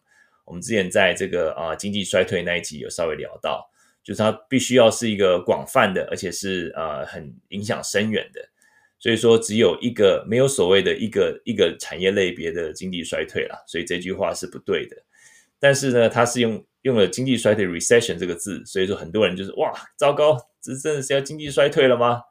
[0.48, 3.70] 我们之前在这个啊经济衰退那一集有稍微聊到，
[4.02, 8.42] 就是它必须要是一个广泛的，而且是呃很影响深远的。
[8.98, 14.96] 所以说只有一个没有所谓的一个一个产业类别的经济衰退了，所以这句话是不对的。
[15.60, 22.22] 但是呢，它是用用了经济衰退 recession 这个字，所以说很多人就是哇糟糕，这真的是要经济衰退了吗？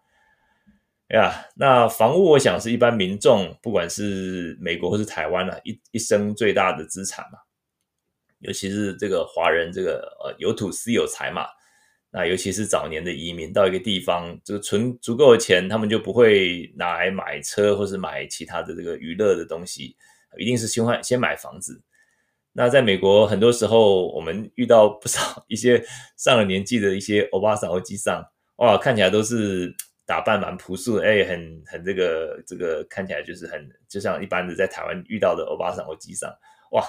[1.15, 7.39] 呀，那房屋我想是一般民众不管是美国或是台湾啊，一一生最大的资产嘛。
[8.41, 11.47] 尤其是这个华人，这个呃有土斯有财嘛，
[12.11, 19.97] 那尤其是早年的移民到一个地方，这个存足够的钱，他们就不会拿来买车或是买其他的这个娱乐的东西，
[20.39, 21.83] 一定是先换先买房子。
[22.53, 25.83] 那在美国，很多时候我们遇到不少 一些
[26.17, 28.23] 上了年纪的一些欧巴桑、欧吉桑，
[28.57, 29.75] 哇，看起来都是
[30.07, 36.31] 打扮蛮朴素的，哎，很很这个这个看起来就是很就像一般的在台湾遇到的欧巴桑、欧吉桑，
[36.73, 36.85] 哇。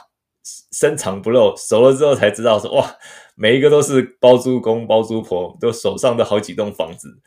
[0.72, 2.98] 深藏不露，熟了之后才知道说哇，
[3.36, 7.20] 每一个都是包租公包租婆，都手上都好几栋房子。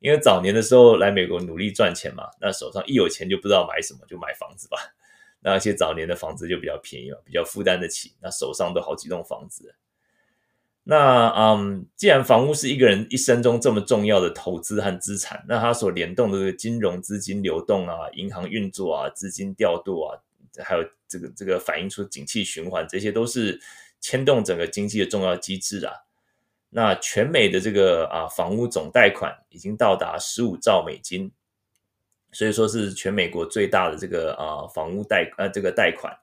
[0.00, 4.78] 因为早年的时候来美国努力赚钱嘛，那手上一有钱就不知道买什么，就买房子吧。
[5.40, 9.74] 那些早年的房子就比较便宜嘛，比较负担得起，那手上都好几栋房子。
[10.84, 20.18] 那嗯，既然房屋是一个人一生中这么重要的投资和资产，那它所联动的金融资金流动啊、银行运作啊、资金调度啊。
[20.62, 23.60] 还有这个这个反映出景气循环，这些都是
[24.00, 25.92] 牵动整个经济的重要机制啊。
[26.68, 31.32] 那全美的这个啊房屋总贷款已经到达十五兆美金，
[32.32, 36.16] 所以说是全美国最大的这个啊房屋贷呃这个贷款。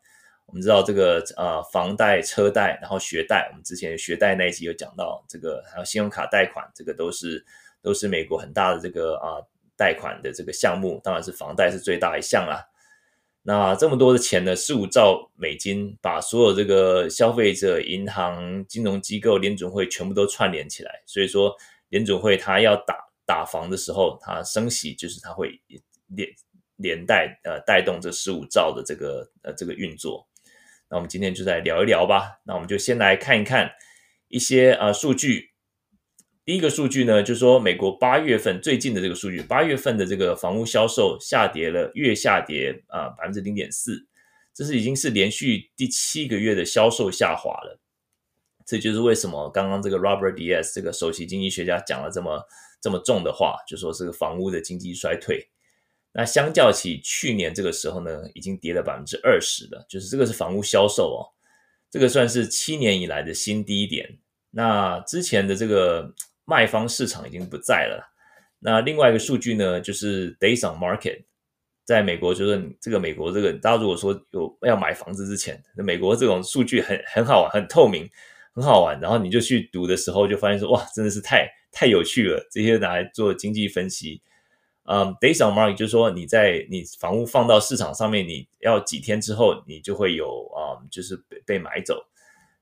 [0.46, 7.46] 我们知道这个啊房贷、车贷，然后学贷，我们之前学贷那一集有讲到这个，还有信用卡贷款，这个都是
[7.82, 9.44] 都是美国很大的这个啊
[9.76, 12.66] 贷款的这个项目，当然是房贷是最大一项啦。
[13.50, 20.92] 那这么多的钱呢，十五兆美金，把所有这个消费者、银行、金融机构、联准会全部都串联起来。
[21.06, 21.56] 所以说，
[21.88, 25.62] 联准会它要打打房的时候，它升息就是它会
[26.08, 26.28] 连
[26.76, 30.28] 连带呃带动这十五兆的这个呃这个运作。
[30.90, 32.42] 那我们今天就来聊一聊吧。
[32.44, 33.72] 那我们就先来看一看
[34.28, 35.52] 一些呃数据。
[36.48, 44.08] 第一个数据呢，就是说美国八月份最近的这个数据，八月份的这个房屋销售下跌了，月下跌啊百分之零点四，
[44.54, 47.78] 这是已经是连续第七个月的销售下滑了。
[48.66, 52.42] 这就是为什么刚刚这个 Robert Diaz 这个首席经济学家讲了这么
[52.80, 55.50] 这么重的话，就说这个房屋的经济衰退。
[56.14, 61.20] 那相较起去年这个时候呢，已经跌了百分之二十了，就是这个是房屋销售哦，
[61.92, 64.18] 这个算是七年以来的新低点。
[64.52, 66.16] 那之前的这个。
[66.50, 68.10] 卖方市场已经不在了。
[68.60, 71.26] 那另外一个数据呢，就是 Days on Market，
[71.84, 78.10] 在美国就是这个美国这个，大家如果说有要买房子之前，那美国这种数据很很好玩，很透明，
[78.54, 78.98] 很好玩。
[79.02, 82.48] 然后你就去读的时候，就发现说哇，真的是太太有趣了。
[82.50, 84.22] 这些拿来做经济分析，
[84.86, 92.02] 嗯，Days on Market 就是说你在你房屋放到市场上面，你要几天之后，你就会有啊、嗯，就是被被买走。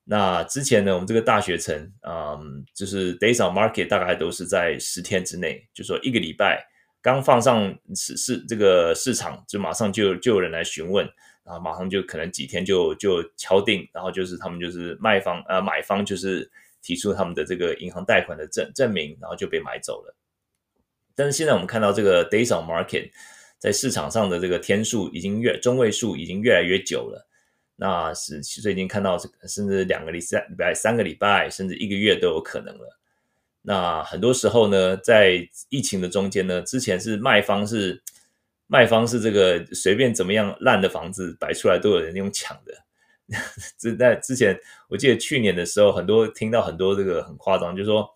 [0.07, 6.63] 那之前呢，我们这个大学城，嗯，就是 days on market 大概都是在十天之内，就说一个礼拜
[7.01, 11.03] 刚放上市市这个市场，就马上就就有人来询问，
[11.43, 16.47] 然后马上就可能几天就就敲定，然后就是他们就是卖方呃买方就是
[16.83, 20.15] 提出他们的这个银行贷款的证证明，然后就被买走了。
[21.15, 23.09] 但是现在我们看到这个 days on market
[23.57, 27.27] 在市场上的这个天数已经越中位数已经越来越久了。
[27.77, 32.97] 那是最近看到，这甚至两个礼拜、礼拜三个礼拜，甚至一个月都有可能了。
[33.61, 38.01] 那很多时候呢，在疫情的中间呢，之前是卖方是
[38.67, 42.73] 卖方是这个随便怎么样烂的房子摆出来都有人用抢的。
[43.77, 44.55] 这在之前，
[44.87, 48.07] 我记得去年的时候，很多听到很多这个很夸张，就是说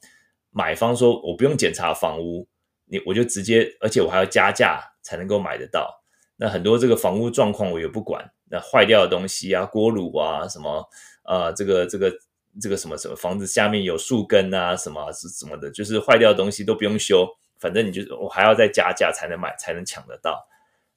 [0.52, 2.48] 买方说我不用检查房屋，
[2.86, 6.04] 你我就直接，而且我还要加价才能够买得到。
[6.38, 8.32] 那很多这个房屋状况我也不管。
[8.50, 10.84] 那坏掉的东西啊，锅炉啊，什么
[11.24, 12.12] 呃，这个这个
[12.60, 17.28] 这个什么什么房子下面有树根啊，什么是什么的，就是坏掉的东西都不用修，
[17.60, 20.48] 反正你就是我还要再加价才能买，才能抢得到。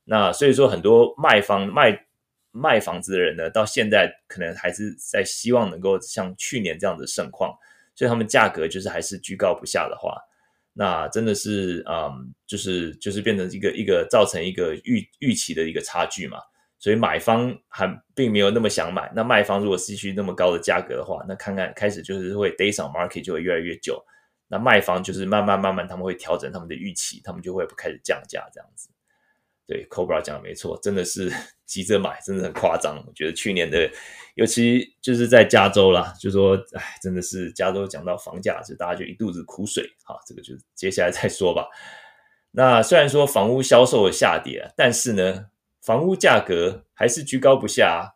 [0.05, 2.07] 那所以说，很多卖方卖
[2.50, 7.55] 卖房子的人呢，到现在可能还是在希望能够像去年这样的盛况，
[7.94, 10.16] 所以他们价格就是还是居高不下的话，
[10.72, 16.38] 那真的是嗯，就是就是变成一个一个造成一个预预期的一个差距嘛。
[16.82, 24.04] 所以买方还并没有那么想买，那卖方如果继续那么高的价格的话，那看看开始就是会 days on market 就会越来越久，
[24.48, 28.90] 那卖方就是慢慢慢慢他们会调整他们的预期，他们就会不开始降价这样子。
[29.64, 31.32] 对，Cobra 讲的没错，真的是
[31.64, 33.00] 急着买，真的很夸张。
[33.06, 33.88] 我觉得去年的，
[34.34, 39.88] 尤其就是在加州啦，就说哎，真的是加州讲到房价，就大家就一肚子苦水。
[40.02, 41.68] 好，这个就接下来再说吧。
[42.50, 45.46] 那虽然说房屋销售下跌，但是呢。
[45.82, 48.14] 房屋价格还是居高不下，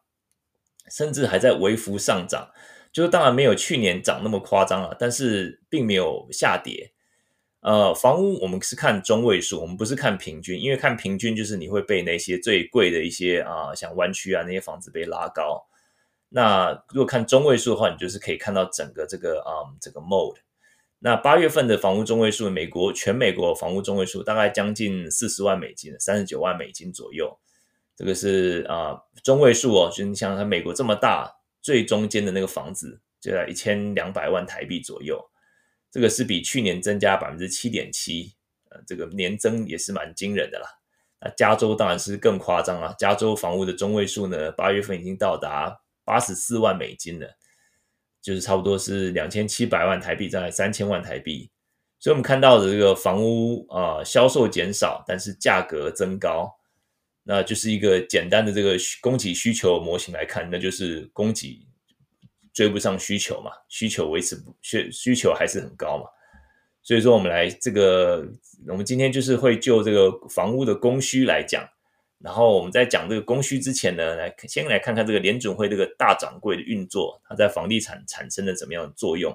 [0.88, 2.52] 甚至还在微幅上涨。
[2.92, 6.92] 就是当然没有去年涨那么夸张了，但是并没有下跌。
[7.60, 15.66] 呃，房屋我们是看中位数，我们不是看平均，因为看平均就是你会被那些最贵的一些啊、像湾区啊那些房子被拉高。
[16.28, 20.36] 那如果看中位数的话，你就是可以看到整个这个啊、这个 mode。
[21.00, 27.38] 那八月份的房屋中位数，美国全美国房屋中位数大概将近四十万美金，三十九万美金左右。
[27.97, 28.94] 这个是啊、
[29.24, 35.18] 中位数哦，就你想想美国这么大，最中间的那个房子就在一千两百万台币左右，
[35.90, 38.34] 这个是比去年增加百分之七点七，
[38.68, 40.68] 呃，这个年增也是蛮惊人的啦。
[41.20, 47.26] 那加州当然是更夸张啊，加州房屋的中位数呢，八月份已经到达八十四万美金了，
[48.20, 51.51] 就是差不多是两千七百万台币，在三千万台币。
[51.99, 56.55] 所以我们看到的这个房屋啊、销售减少，但是价格增高。
[57.29, 61.66] 那就是一个简单的这个供给需求模型来看，那就是供给
[62.53, 66.05] 追不上需求嘛，需求维持不需需求还是很高嘛，
[66.85, 68.24] 所以说我们来这个，
[68.68, 71.68] 我们今天就是会就这个房屋的供需来讲，
[72.20, 79.33] 然后我们在讲这个供需之前呢，来先来看看这个联准会这个大掌柜的运作，它在房地产产生了怎么样的作用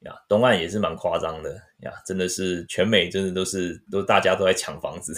[0.00, 0.14] 呀？
[0.26, 5.14] 东岸也是蛮夸张的呀，真的是全美真的都是都大家都在抢房子。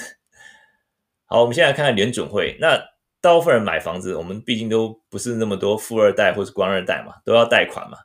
[1.32, 2.58] 好，我们现在看看联准会。
[2.60, 2.76] 那
[3.22, 7.96] 大部分人买房子，我们毕竟都不是那么多富二代或是官二代嘛，都要贷款嘛。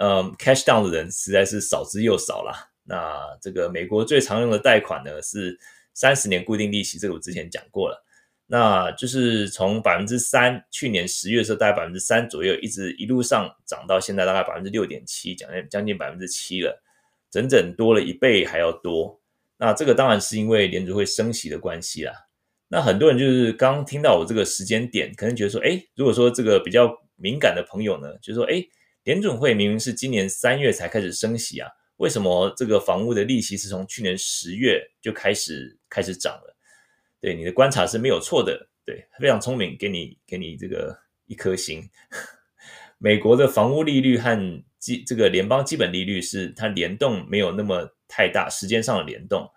[0.00, 2.68] 嗯，cash down 的人实在是少之又少啦。
[2.82, 5.56] 那这个美国最常用的贷款呢是
[5.94, 8.04] 三十年固定利息，这个我之前讲过了。
[8.48, 16.82] 那就是从百分之三，去年十月的时候大概百分之三左右，一直一路上涨到现在大概百分之六点七，将近将近百分之七了，
[17.30, 19.20] 整整多了一倍还要多。
[19.56, 22.12] 那这个当然是因为联储会升息的关系啦。
[22.72, 28.64] 那很多人就是刚听到我这个时间点，可能觉得说，诶，如果说这个比较敏感的朋友呢，就说，诶，
[29.02, 36.56] 联准会明明是今年三月才开始升息啊，为什么这个房屋的利息是从去年十月就开始开始涨了？
[37.20, 40.96] 对，你的观察是没有错的，对，非常聪明，给你给你这个
[41.26, 41.82] 一颗星。
[42.98, 49.50] 美国的房屋利率和基这个联邦基本利率是它联动没有那么太大，时间上的联动。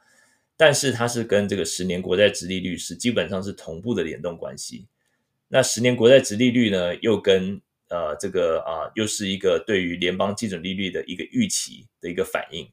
[0.56, 4.88] 但是它是跟这个十年国债殖利率是基本上是同步的联动关系。
[5.47, 12.70] 那十年国债殖利率呢，又跟呃这个啊、又是一个对于联邦基准利率的一个预期的一个反应。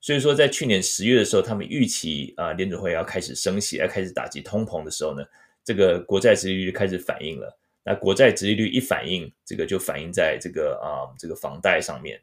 [0.00, 5.22] 所以说，在去年十月的时候，他们预期啊、联准会要开始升息，要开始打击通膨的时候呢，
[5.62, 7.58] 这个国债殖利率开始反应了。
[7.84, 12.20] 那国债殖利率一反应，这个就反映在这个啊、这个房贷上面。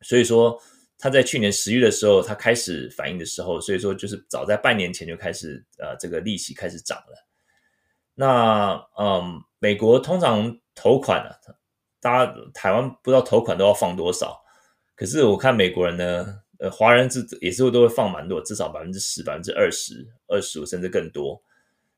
[0.00, 0.60] 所以说。
[1.00, 7.28] 他在去年十月的时候，他开始反应的时候，所以说就是早在半年前就开始，呃，这个利息开始涨了。
[8.14, 11.30] 那，嗯，美国通常投款啊，
[12.00, 14.42] 大家台湾不知道投款都要放多少，
[14.96, 21.40] 可是我看美国人呢，呃，华人是也是会都会放蛮多，至少百分之十、百分之二十、二十五甚至更多。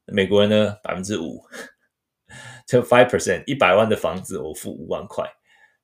[0.04, 1.42] 美国人呢，百分之五，
[2.66, 5.24] 就 five percent，一百万的房子我付五万块，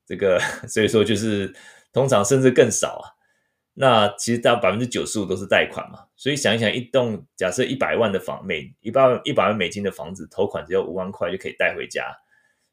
[0.05, 1.51] 这个所以说就是。
[1.97, 3.05] 通常甚至更少啊，
[3.73, 12.15] 那其实到百分之九十五都是贷款嘛，所以想一想，一栋假设一百万的房，每一百一百万美金的房子，头款只要五万块就可以带回家，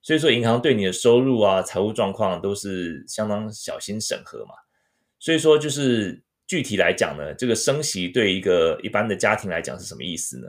[0.02, 4.52] 所以说银行对你的收入啊、财务状况都是相当小心审核嘛，
[5.18, 10.48] 所以说就是具体来讲呢，这个升息对一个一般的家庭来讲是什么意思呢？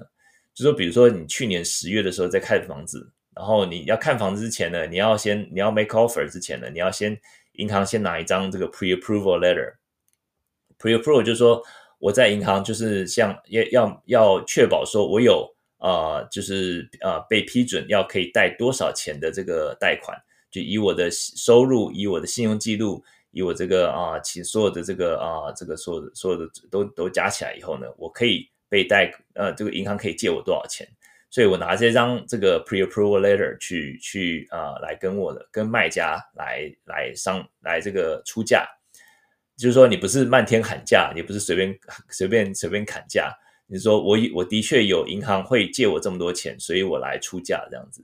[0.54, 7.18] 就说比如说你去年十月的时候在看房子，然后你要看房子之前呢，你要先你要 make offer 之前呢，你要先。
[7.58, 11.62] 银行先拿一张这个 pre-approval letter，pre-approval 就是说
[12.00, 20.18] 我在银行就是像要要要确保说我有啊、就是啊、被批准要可以贷多少钱的这个贷款，
[20.50, 30.88] 就以我的收入，以我的信用记录，以我这个啊其所有的这个啊这个所有的所有的都都加起来以后呢，我可以被贷呃这个银行可以借我多少钱。
[31.36, 38.66] 所以我拿这张这个 pre-approval letter 去去啊、来跟我的跟卖家来来商来这个出价，
[39.58, 41.78] 就是说你不是漫天喊价，你不是随便
[42.08, 43.34] 随便随便砍价，
[43.68, 48.02] 你说我我的确有银行会借我这么多钱，所以我来出价这样子。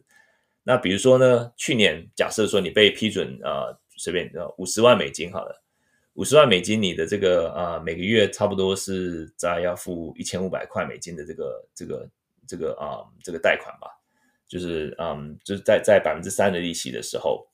[0.63, 5.63] 那比如说呢，去年假设说你被批准呃随便呃五十万美金好了，
[6.15, 12.05] 五十万美金你的这个呃每个月差不多是在要付一千五百块美金的这个这个。
[12.51, 13.87] 这个啊、这个贷款吧，
[14.45, 17.47] 就是嗯，就是在在百分之三的利息的时候，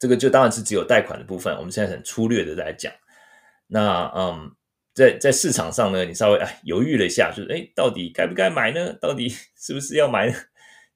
[0.00, 1.56] 这个就当然是只有贷款的部分。
[1.58, 2.92] 我们现在很粗略的在讲，
[3.68, 4.50] 那嗯，
[4.92, 8.92] 在在市场上呢，你稍微哎犹豫了一下，就是哎，到底该不该买呢？
[8.94, 10.34] 到底 是不是要买呢？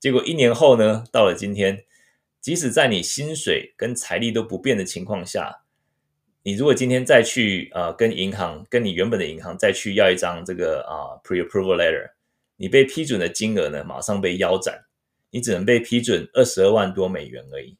[0.00, 1.84] 结果一年后呢，到了今天，
[2.40, 5.62] 即使在你薪水跟财力都不变的情况下，
[6.42, 12.10] 你如果今天再去啊、跟银行跟你原本的银行再去要一张这个啊、pre-approval letter。
[12.60, 14.78] 你被批准的金额呢，马上被腰斩，
[15.30, 17.74] 你只能被批准二十二万多美元而已。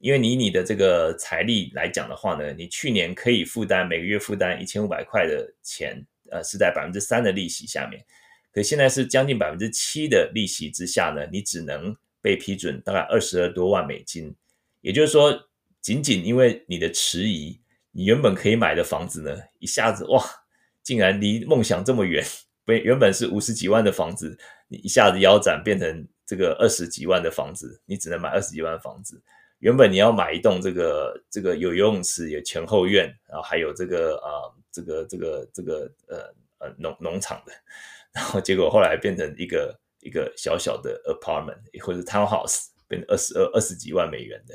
[0.00, 8.04] 因为你你的这个财力来讲的话呢，你去年可以负担每个月负担一千五百块的钱，呃，是在百分之三的利息下面。
[8.52, 14.34] 可现在是将近百分之七的利息之下呢，你只能被批准大概二十二多万美金。
[14.80, 15.48] 也就是说，
[15.80, 17.60] 仅仅因为你的迟疑，
[17.92, 20.20] 你原本可以买的房子呢，一下子哇，
[20.82, 22.24] 竟然离梦想这么远。
[22.66, 24.36] 原原本是五十几万的房子，
[24.68, 29.22] 你一下子腰斩变成这个二十几万的房子，你只能买二十几万房子。
[29.60, 36.18] 原本你要买一栋这个这个有游泳池、有前后院，然后还有这个啊、这个这个这个呃
[36.58, 37.52] 呃农农场的，
[38.12, 44.54] 然后结果后来变成一个一个小小的 apartment 或者 townhouse，变成二十二二十几万美元的。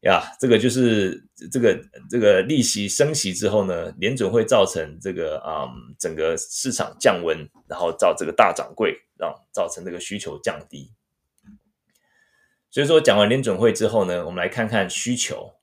[0.00, 10.92] 呀这个就是这个这个利息升息之后呢，联准会造成这个啊、整个市场降温，然后造这个大掌柜，让造成这个需求降低。
[12.70, 15.54] 所以说讲完联准会之后呢，我们来看看需求。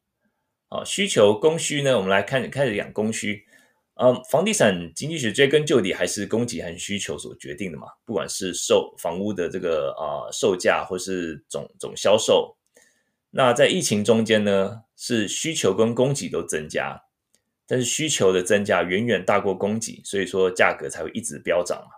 [0.69, 3.45] 啊，需求供需呢，我们来看开始讲供需。
[3.93, 12.56] 嗯，房地产经济学追根究底还是供给和需求所决定的嘛，不管是售房屋的这个啊售价，或是总总销售。
[13.31, 17.03] 那在疫情中间呢，是需求跟供给都增加，
[17.67, 21.91] 但是需求的增加远远大过供给，所以说价格才会一直飙涨嘛。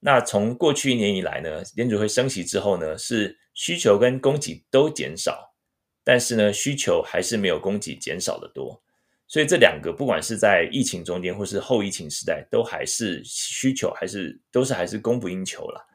[0.00, 5.54] 那从过去一年以来呢，联储会升息之后呢，是需求跟供给都减少，
[6.02, 8.82] 但是呢，需求还是没有供给减少的多。
[9.28, 15.86] 所以这两个不管是在疫情中间或是后疫情时代，都还是需求还是都是还是供不应求了。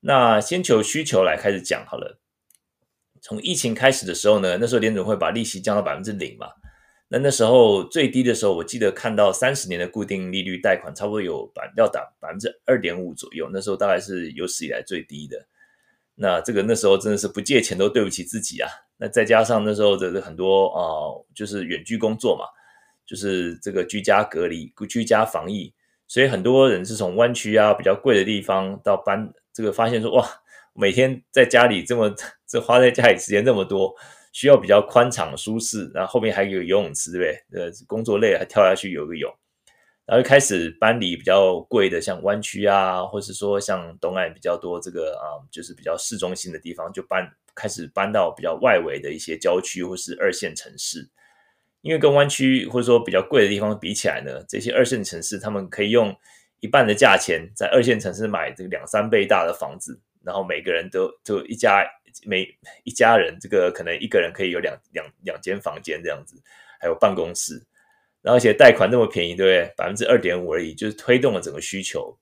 [0.00, 2.21] 那先求需求来开始讲好了。
[3.22, 6.48] 从疫情开始的时候呢，那时候联准会把利息降到百分之零嘛。
[7.08, 15.46] 那那时候最低的时候，我记得看到三十年的固定利率贷款差不多有百要打百分之二点五左右，那时候大概是有史以来最低的。
[16.14, 18.68] 那这个那时候真的是不借钱都对不起自己啊。
[18.96, 20.82] 那再加上那时候的很多啊、
[21.34, 22.44] 就是远距工作嘛，
[23.06, 25.72] 就是这个居家隔离、居家防疫，
[26.08, 30.26] 所以很多人是从湾区啊比较贵的地方到搬，这个发现说哇，
[30.74, 32.14] 每天在家里这么
[32.46, 33.94] 这花在家里时间那么多。
[34.34, 37.64] 需要比较宽敞舒适，然后后面还有游泳池，对不对？
[37.64, 39.30] 呃，工作累了还跳下去游个泳，
[40.06, 51.10] 然后开始搬离比较贵的，像湾区啊，或是说像东岸比较多这个啊，就是比较市中心的地方，就搬开始搬到比较外围的一些郊区或是二线城市。
[51.82, 56.16] 因为跟湾区或者说比较贵的地方比起来呢，这些二线城市他们可以用
[56.60, 61.84] 一半的价钱在二线城市买这个两三倍大的房子，然后每个人都就一家。
[62.26, 62.46] 每
[62.84, 66.36] 一家人，这个可能一个人可以有两两两间房间这样子，
[66.78, 67.54] 还有办公室，
[68.20, 69.74] 然后而且贷款那么便宜，对不对？
[69.78, 72.18] 百分之二点五而已，就是推动了整个需求，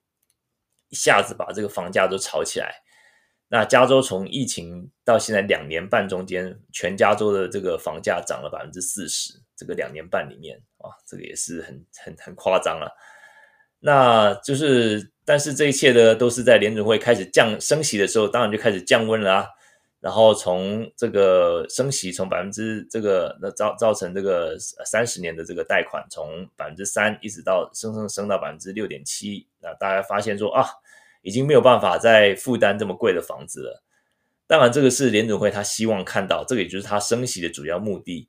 [0.90, 2.72] 一下子把这个房价都炒起来。
[3.48, 12.96] 那加州从疫情到现在两年半中间，全加州的这个房价涨了百分之四十，这个两年半里面，哇，这个也是很很很夸张了。
[13.80, 19.46] 那就是，但是这一切呢，都是在联准会开始降升息的时候，当然就开始降温了啊。
[20.00, 30.64] 然后从这个升息从百分之这个那造造成这个三十年的这个贷款从百分之三一直到升升升到百分之六点七，那大家发现说啊，
[31.20, 33.82] 已经没有办法再负担这么贵的房子了。
[34.46, 38.26] 当然，这个是联准会他希望看到，这个也就是他升息的主要目的。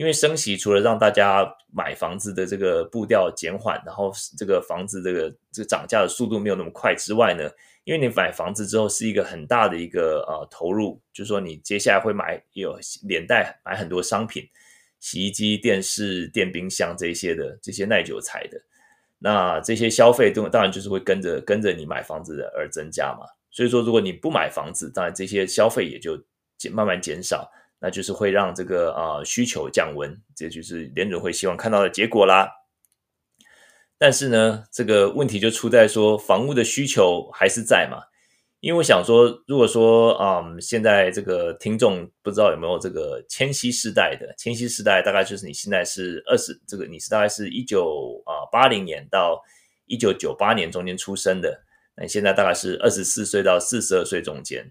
[0.00, 7.44] 因为升息除了让大家买房子的这个步调减缓，然后这个房子这个这个涨价的速度没有那么快之外呢，
[7.84, 14.48] 因为你买房子之后是一个很大的一个呃投入，就是说你接下来会买有连带买很多商品，
[15.00, 18.58] 洗衣机、电视、电冰箱这些的这些耐久材的，
[19.18, 23.26] 那这些消费都当然就是会跟着跟着你买房子的而增加嘛。
[23.50, 26.18] 所以说，如果你不买房子，当然这些消费也就
[26.56, 32.48] 减慢慢减少，那就是会让这个啊、需求降温，这就是联准会希望看到的结果啦。
[33.98, 38.02] 但是呢，这个问题就出在说，房屋的需求还是在嘛？
[38.60, 49.40] 因为我想说，如果说啊、嗯，现在这个听众不知道有没有这个千禧世代的，千禧世代大概就是你现在是二十，这个你是大概是一九啊八零年到
[49.86, 51.62] 一九九八年中间出生的，
[51.96, 54.70] 那你现在大概是二十四岁到四十二岁中间，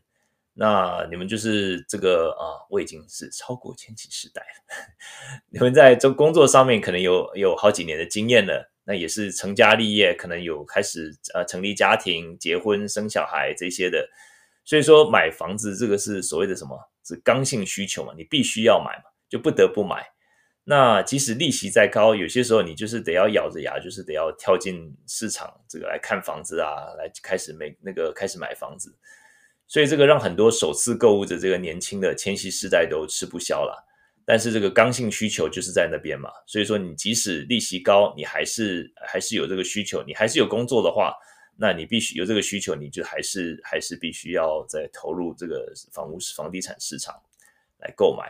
[0.61, 4.75] 那你们就是这个啊，我已经是超过千禧时代了，
[5.49, 8.69] 你们在这工作上面可能有有好几年的经验了。
[8.83, 14.09] 那也是成家立业，可能有开始呃成立家庭、结婚、生小孩这些的，
[14.65, 16.75] 所以说买房子这个是所谓的什么？
[17.05, 18.13] 是刚性需求嘛？
[18.17, 20.07] 你必须要买嘛，就不得不买。
[20.63, 28.91] 那即使利息再高，有些时候你就是得要咬着牙，就是得要跳进市场这个来看房子啊，来开始买那个开始买房子。
[29.69, 33.85] 所以这个让很多首次购物的这个年轻的千禧世代都吃不消了。
[34.25, 41.15] 但是这个刚性需求就是在那边嘛，所以说你即使利息高，你还是还是有这个需求，你还是有工作的话，
[41.55, 47.15] 那你必须有这个需求，你就还是还是必须要再投入这个房屋房地产市场
[47.79, 48.27] 来购买。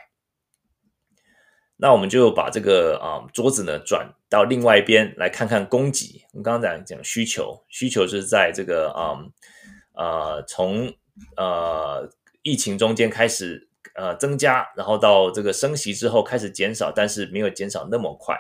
[1.76, 6.22] 那我们就把这个啊、嗯、桌子呢转到另外一边来看看供给。
[6.32, 9.20] 我们刚刚讲讲需求，需求是在这个啊
[9.96, 10.94] 呃从
[11.38, 12.10] 呃
[12.42, 13.68] 疫情中间开始。
[13.96, 18.38] 呃，增加，然后到这个升息之后开始减少，但是没有减少那么快。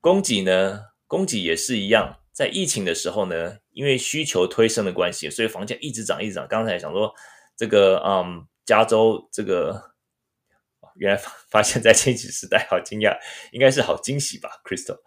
[0.00, 6.46] 供给呢，供给也是一样，在疫情的时候呢，因为需求推升的关系，所以房价一直涨，一直涨。
[6.48, 7.14] 刚才想说
[7.56, 9.94] 这个，嗯，加州这个，
[10.96, 13.16] 原来发 发现在千禧时代，好惊讶，
[13.52, 14.98] 应该是好惊喜吧，Crystal。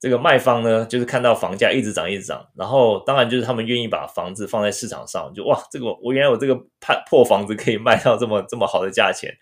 [0.00, 9.36] 这个卖方呢，就是看到房价一直涨，一直涨，然后当然就是他们愿意把房子放在市场上，就哇，这个我原来我这个破破房子可以卖到这么这么好的价钱，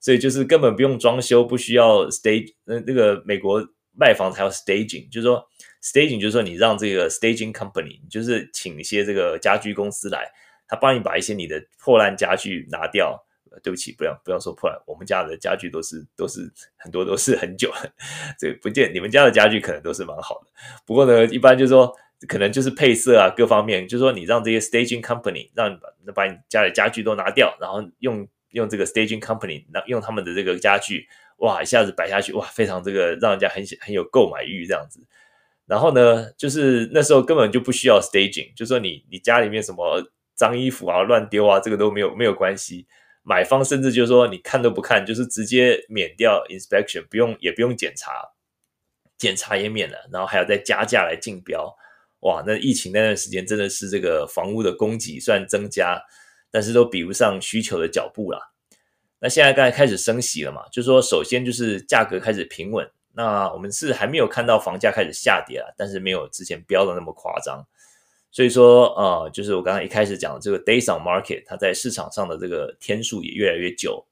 [0.00, 3.64] 所以就是根本不用装修，不需要 stage，那那个美国
[3.96, 5.44] 卖房子还要 staging，就是说
[5.82, 10.28] staging 就是说你让这个 staging company，就是请一些这个家居公司来，
[10.66, 13.24] 他帮你把一些你的破烂家具拿掉，
[13.62, 17.92] 对不起，不要不要说破烂，我们家的家具都是都是很多都是很久了，
[18.38, 20.50] 这不见你们家的家具可能都是蛮好的。
[20.86, 21.94] 不过呢，一般就是说
[22.28, 31.06] 可能就是配色啊各方面，就是说你让这些 staging company 让把把你家里家具都拿掉，然后用用这个 staging company 那用他们的这个家具，
[31.38, 35.00] 哇，一下子摆下去，哇，非常这个让人家很很有购买欲这样子。
[35.66, 40.02] 然后呢，就是那时候根本就不需要 staging，就是说你你家里面什么
[40.34, 42.86] 脏衣服啊乱丢啊，这个都没有没有关系。
[43.22, 48.32] 买方甚至就是说你看都不看，就是直接免掉 inspection，不用也不用检查，
[49.16, 51.76] 检查也免了，然后还要再加价来竞标。
[52.20, 56.00] 哇，那疫情那段时间真的是这个房屋的供给虽然增加，
[56.50, 58.52] 但是都比不上需求的脚步啦。
[59.18, 62.90] 那现在刚才开始升息了嘛，就是说首先就是价格开始平稳。
[63.14, 67.66] 那我们是还没有看到房价开始下跌啊，但是没有之前飙的那么夸张，
[68.32, 74.04] 所以说呃，就是我刚刚一开始讲的这个 days on market，它在市场上的这个天数也越来越久。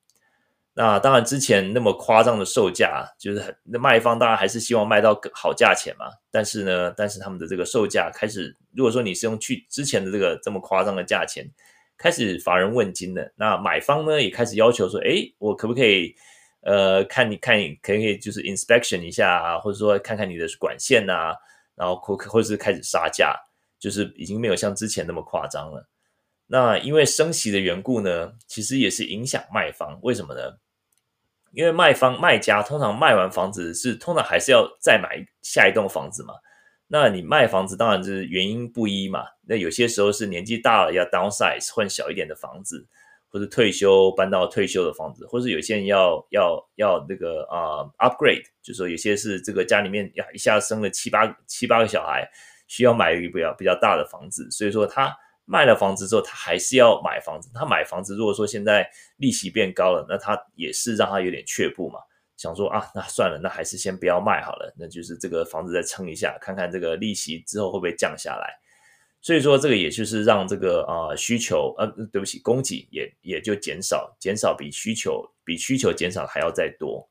[0.74, 11.44] 那当然之前那么夸张的售价，就是那卖方当然还是希望卖到好价钱嘛，但是呢，但是他们的这个售价开始，如果说你是用去之前的这个这么夸张的价钱，
[11.98, 16.14] 开始乏人问津了，那买方呢也开始要求说，诶，我可不可以？
[16.62, 21.34] 呃，看你看你可以就是 inspection 一下啊，或者说看看你的管线呐、啊，
[21.74, 23.34] 然后或或者是开始杀价，
[23.80, 25.88] 就是已经没有像之前那么夸张了。
[26.46, 29.98] 那因为升息的缘故呢，其实也是影响卖方。
[30.02, 30.58] 为什么呢？
[31.52, 36.34] 因为卖方卖家通常卖完房子是通常还是要再买下一栋房子嘛。
[36.86, 39.24] 那你卖房子当然就是原因不一嘛。
[39.48, 42.86] 那有些时候是年纪大了要 downsize 换小一点的房子。
[43.32, 52.28] 或者退休搬到退休的房子，或者有些人要要要那个啊、uh, upgrade，就是说有些是这个家里面呀一下生了七八七八个小孩，
[52.70, 55.12] 需要买一个比较比较大的房子，所以说他
[55.44, 57.50] 卖了房子之后，他还是要买房子。
[57.52, 61.98] 他买房子如果说现在利息变高了，那他也是让他有点却步嘛，
[62.36, 68.60] 想说啊，那算了，那还是先不要卖好了，那就是这个房子再撑一下，看看这个利息之后会不会降下来。
[69.20, 77.09] 所以说，这个也就是让这个啊、需求呃，对不起，供给也也就减少，减少比需求比需求减少还要再多。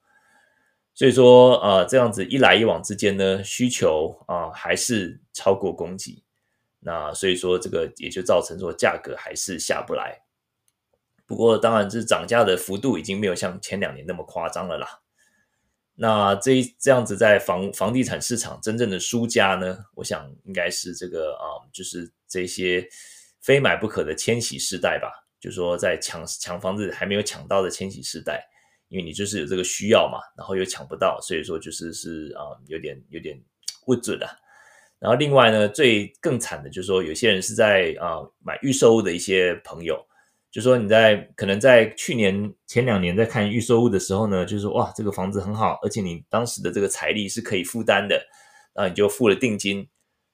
[1.00, 6.22] 所以说啊、呃，这样子一来一往之间呢，需求啊、还是超过供给，
[6.82, 10.22] 那所以说这个也就造成说价格还是下不来。
[11.26, 15.00] 不过当然，这涨价的幅度已经没有像前两年那么夸张了啦。
[15.96, 19.78] 那这这样子在房房地产市场真正的输家呢？
[19.96, 22.86] 我想应该是这个啊、就是这些
[23.40, 25.10] 非买不可的千禧世代吧。
[25.40, 28.46] 就说在抢抢房子还没有抢到的千禧世代，
[28.90, 33.40] 因为你就是有这个需要嘛，然后又抢不到，所以说就是是啊、有点有点
[33.86, 34.28] 不准的。
[35.00, 40.06] 然后另外呢，最更惨的就是说，有些人是在啊、买预售屋的一些朋友。
[40.52, 48.16] 就说你在可能在去年前两年在看预售屋的时候呢，就是哇，这个房子很好，而且你当时的这个财力是可以负担的，
[48.74, 49.88] 然后你就付了定金，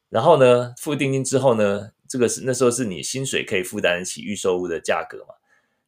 [0.10, 5.36] 然后呢，付定金之后呢，这个是那时候是你薪水可以负担得起预售屋的价格嘛。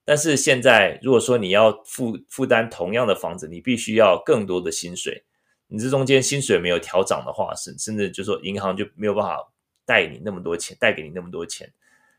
[0.07, 5.25] 但是现在如果说你要负负担同样的房子，你必须要更多的薪水，
[5.67, 9.51] 你这中间薪水没有调涨的话，甚甚至就说银行就没有办法
[9.85, 11.69] 贷你那么多钱，贷给你那么多钱。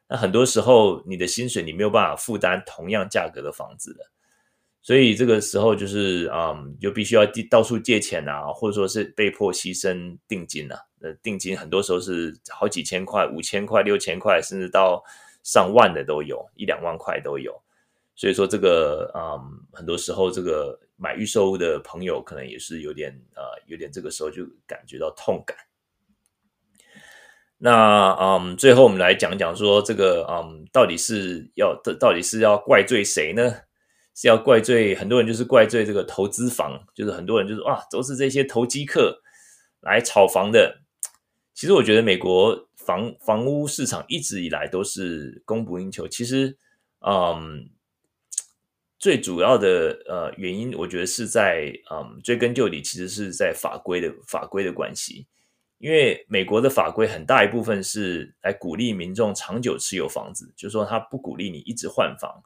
[0.07, 4.05] 那很多时候，你的薪水你没有办法负担同样价格的房子的，
[4.83, 10.79] 所以这个时候就是，嗯，就必须要到处借钱啊，或者说是被迫牺牲定金啊。
[11.01, 15.03] 呃，定金很多时候是好几千块、五千块、六千块，甚至到
[15.43, 17.59] 上万的都有，一两万块都有。
[18.19, 19.41] 所以说，这个，嗯，
[19.73, 25.57] 很多时候这个买预售的朋友可能也是有点，呃，有点这个时候就感觉到痛感。
[27.59, 33.55] 那嗯，最后我们来讲讲说这个嗯，到底是要到底是要怪罪谁呢？
[34.17, 39.23] 是要怪罪很多人，就是怪罪这个投资房，就是很多人就是哇，都是这些投机客
[39.81, 40.81] 来炒房的。
[41.55, 46.09] 其实我觉得美国房房屋市场一直以来都是供不应求。
[46.09, 46.59] 其实
[47.07, 47.71] 嗯，
[48.99, 55.27] 最主要的呃原因，我觉得是在嗯追根究底，其实是在法规的法规的关系。
[55.79, 62.43] 因为美国的法规很大一部分是来鼓励民众长久持有房子，就是说他不鼓励你一直换房，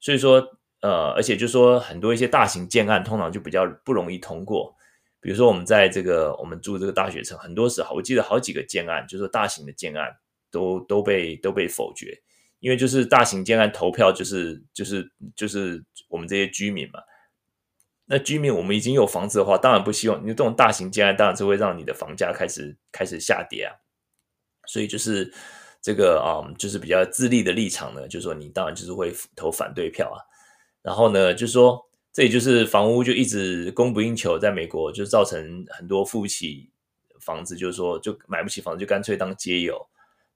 [0.00, 0.42] 所以说
[0.80, 4.74] 呃，而且就是说很多一些大型建案通常就比较不容易通过，
[5.20, 10.10] 比如说我们在这个我们住这个大学城，很多时候我记得好几个建案，就是说大型的建案
[10.50, 12.18] 都都被都被否决，
[12.60, 17.00] 因为就是大型建案投票就是就是就是我们这些居民嘛。
[18.12, 23.72] 那居民，我们已经有房子的话，当然不希望你这种大型建案，当然是会让你的房价开始开始下跌啊。
[24.66, 25.32] 所以就是
[25.80, 30.18] 这个啊、就是比较自利的立场呢，就是说你当然就是会投反对票啊。
[30.82, 31.80] 然后呢，就是说
[32.12, 36.68] 这也就是房屋就一直供不应求，在美国就造成很多付不起
[37.20, 39.80] 房子，就是说就买不起房子，就干脆当街友。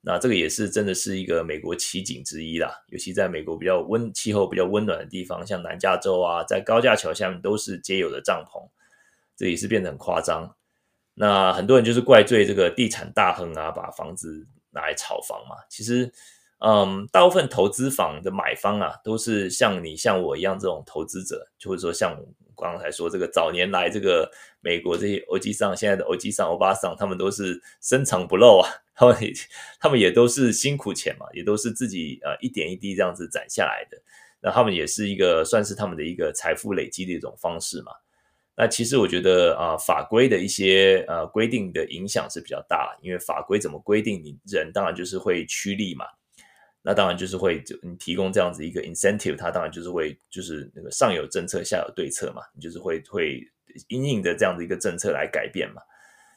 [0.06, 8.68] 那这个也是真的是一个美国奇景之一啦，尤其在美国比较温气候比较温暖的地方，像南加州啊，在高架桥下面都是皆有的帐篷，
[9.34, 10.54] 这也是变得很夸张。
[11.14, 15.56] 那很多人就是怪罪这个地产大亨啊，把房子拿来炒房嘛。
[15.70, 16.12] 其实，
[16.58, 22.14] 嗯，大部分投资房的买方啊，都是像你像我一样这种投资者，就会说像
[22.54, 24.30] 我刚才说这个早年来这个
[24.60, 28.68] 美国这些欧基桑，现在的欧基桑、欧巴桑，他们都是深藏不露啊。
[28.94, 29.16] 他们
[29.80, 34.00] 他们也都是辛苦钱嘛，也都是自己呃一点一滴这样子攒下来的。
[34.40, 37.92] 那他们也是一个算是他们的一个财富累积的一种方式嘛。
[38.56, 46.04] 那其实我觉得啊、法规的一些呃规定的影响是比较大，因为法规怎么规定，你人当然就是会趋利嘛。
[46.82, 53.42] 那当然就是会就你提供这样子一个 incentive，它当然就是会就是那个上有政策下有对策嘛，你就是会会
[53.88, 55.80] 因应的这样的一个政策来改变嘛。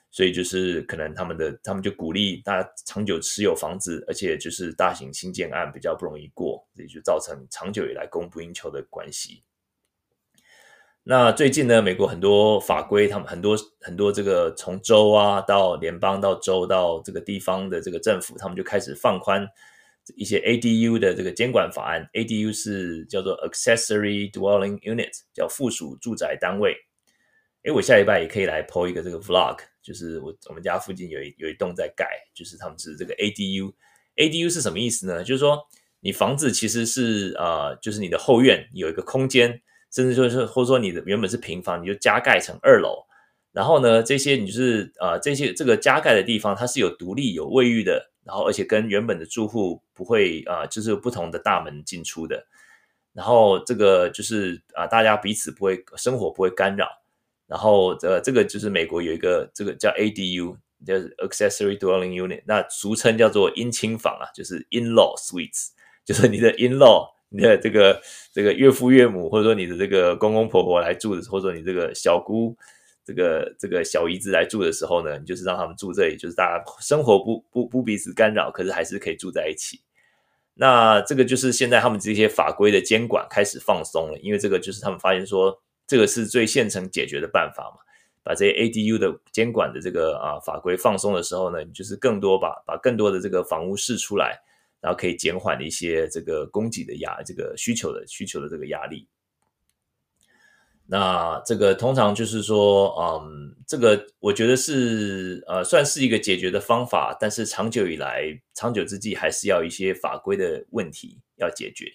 [0.10, 9.44] 所以就是可能他们的他们就鼓励大家长久持有房子，而且就是大型新建案比较不容易过，这就造成长久以来供不应求的关系。
[11.04, 19.48] 那最近呢，美国很多法规，他们很多很多这个从州啊到联邦到州到这个地方的这个政府，他们就开始放宽
[20.16, 22.10] 一些 ADU 的这个监管法案。
[22.14, 26.76] ADU 是叫做 Accessory Dwelling Unit，叫附属住宅单位。
[27.64, 29.60] 诶，我下礼拜也可以来 po 一个这个 Vlog。
[29.88, 33.74] 就是我我们家附近有一有一栋在盖，就是他们是这个 ADU。
[34.18, 35.24] ADU 是什么意思呢？
[35.24, 35.66] 就是说
[36.02, 43.06] 你房子其实是呃，就是你的后院有一个空间，甚至就是或者说你的原本是平房，你就加盖成二楼。
[43.54, 52.46] 然后呢，这些你就是呃这些这个加盖的地方，它是有独立有卫浴的，然后而且跟原本的住户不会啊、就是有不同的大门进出的。
[53.14, 56.88] 然后这个就是啊、大家彼此不会生活不会干扰。
[57.48, 60.96] 然后，呃，这个就是美国有一个这个叫 ADU，叫
[61.26, 65.70] Accessory Dwelling Unit，那俗称叫做姻亲房啊，就是 In-law Suites，
[66.04, 68.02] 就是你的 In-law，你的这个
[68.34, 72.54] 这个岳父岳母，或者说你的这个公公婆婆来住的，或者说你这个小姑，
[73.06, 79.80] 这个这个小姨子来住的时候呢，你就是让他们住这里，就是大家生活不不不彼此干扰，可是还是可以住在一起。
[80.56, 85.62] 那这个就是现在他们这些法规的监管开始放松了，因为这个就是他们发现说。
[85.88, 87.82] 这个是最现成解决的办法嘛？
[88.24, 94.38] 把这些 ADU 的监管的这个啊法规放松的时候呢，你就是更多把把更多的这个房屋释出来，
[94.82, 99.08] 然后可以减缓一些这个供给的压，这个需求的需求的这个压力。
[100.86, 111.86] 那这个通常就是说，嗯，这个我觉得是呃算是一个解决的方法，但是长久以来，长久之计还是要一些法规的问题要解决，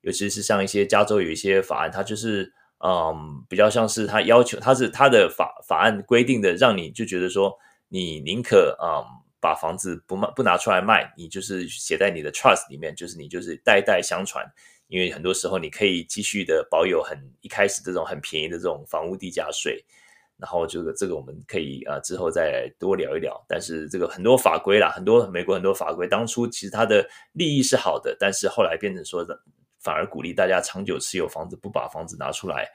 [0.00, 2.52] 尤其是像一些加州有一些法案，它就是。
[2.84, 7.58] 嗯，比较像是他要求，他是他的法法案规定的，让你就觉得说，
[7.88, 9.02] 你宁可嗯
[9.40, 14.44] 把房子不卖不拿出来卖，你就是写在你的 trust 里面，就是你就是代代相传，
[14.88, 19.82] 因为很多时候你可以继续的保有很一开始这种很便宜的这种房屋地价税，
[20.36, 29.40] 然后这个这个我们可以啊之后再多聊一聊，但是这个很多法规啦，很多美国很多法规当初其实它的利益是好的，但是后来变成说的。
[29.86, 32.68] 反而鼓励大家长久持有房子，不把房子拿出来，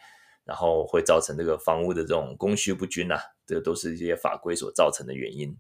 [0.45, 5.53] 然后会造成这个房屋的这种供需不均呐、啊，这个都是一些法规所造成的原因。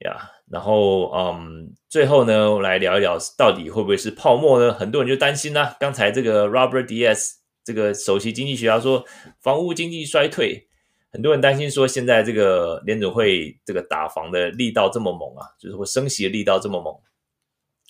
[0.00, 4.74] 呀、然后嗯，最后呢，我来聊一聊到底会不会是泡沫呢？
[4.74, 9.04] 很多人就担心呢、刚才这个 Robert Diaz 这个首席经济学家说，
[9.40, 10.66] 房屋经济衰退，
[11.12, 16.92] 很多人担心说，现在这个联总会这个打房的力道这么猛啊，就是会升息的力道这么猛。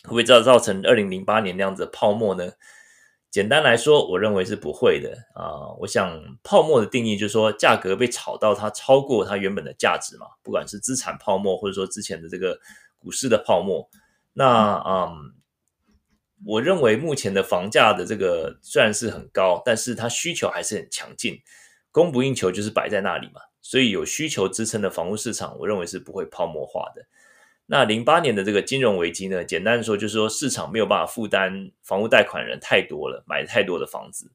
[0.04, 2.52] 会不会造造成二零零八年那样子的泡沫呢？
[3.30, 12.60] 简单来说，我认为是不会的啊、我想泡沫的定义就是说，价格被炒到它超过它原本的价值嘛，不管是资产泡沫，或者说之前的这个
[12.98, 13.88] 股市的泡沫。
[14.34, 15.32] 那嗯，
[16.44, 21.40] 我认为目前的房价的这个虽然是很高，但是它需求还是很强劲，
[21.90, 23.40] 供不应求就是摆在那里嘛。
[23.62, 27.06] 所以有需求支撑的房屋市场，我认为是不会泡沫化的。
[27.66, 34.30] 那零八年的这个金融危机呢，简单的说就是说市场没有办法负担房屋贷款人太多了，买太多的房子。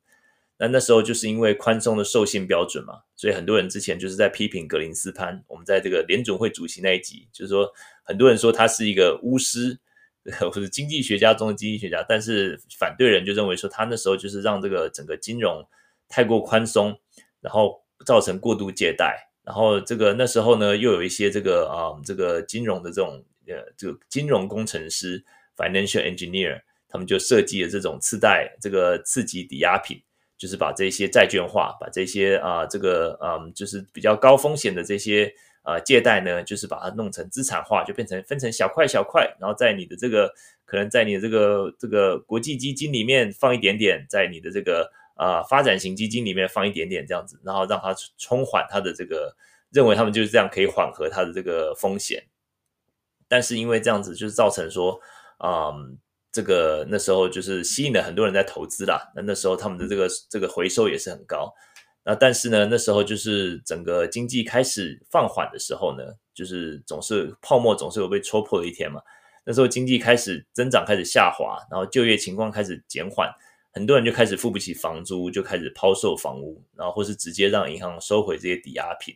[0.59, 5.43] 那那时候就是因为宽松的授信标准嘛，所以很多人之前就是在批评格林斯潘。
[5.47, 7.71] 我们在这个联准会主席那一集，就是说
[8.01, 9.77] 很多人说他是一个巫师，
[10.51, 15.63] 或者经济学家中的经济学家，但是反对人就认为说他那时候就是让这个整个金融
[16.09, 16.99] 太过宽松，
[17.39, 19.29] 然后造成过度借贷。
[19.47, 25.23] 然后这个那时候呢，又有一些这个啊、这个金融的这种呃，这个金融工程师
[25.55, 29.97] （financial engineer），他们就设计了这种次贷这个次级抵押品，
[30.37, 35.33] 就是把这些债券化，把这些啊、这个嗯就是比较高风险的这些
[35.63, 40.29] 呃借贷呢，就是把它弄成资产化，就变成分成小块小块，然后在你的这个
[40.65, 49.35] 可能在你的这个这个国际基金里面放一点点，在你的这个啊、呃、发展型基金里面放一点点这样子，然后让它冲缓它的这个，
[49.71, 52.23] 认为他们就是这样可以缓和它的这个风险，
[53.27, 54.99] 但是因为这样子就是造成说。
[55.39, 55.99] 嗯，
[56.31, 59.11] 这个那时候就是吸引了很多人在投资啦。
[59.15, 61.53] 那那时候他们的这个这个回收也是很高。
[62.03, 66.03] 那但是呢，那时候就是整个经济开始放缓的时候呢，
[66.33, 68.99] 就是总是泡沫总是有被戳破的一天嘛。
[69.45, 73.31] 那时候经济开始增长开始下滑，然后就业情况开始减缓，
[73.77, 79.13] 很多人就开始付不起房租，就开始抛售房屋，然后或是直接让银行收回这些抵押品，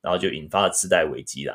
[0.00, 1.54] 然后就引发了次贷危机啦。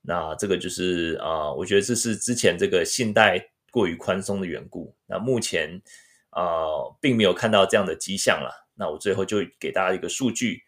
[0.00, 4.94] 那这个就是啊、我觉得这是之前这个信贷过于宽松的缘故。
[5.06, 5.82] 那目前
[6.30, 8.50] 啊、呃，并没有看到这样的迹象了。
[8.74, 10.62] 那我最后就给大家一个数据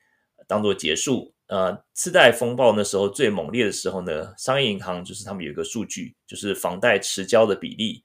[0.49, 1.33] 当做结束。
[1.47, 8.03] 呃，次贷风暴那时候最猛烈的时候呢，商业银行就是他们有一个数据，就是房贷迟交的比例，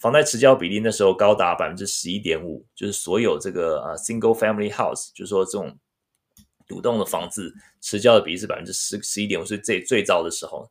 [0.00, 5.78] 房贷持交比例那时候高达百分之十一点五，就是所有这个呃 single family house，就是说这种。
[6.68, 10.68] 独栋的房子持交的比例是百分之十十一点五，是最最糟的时候。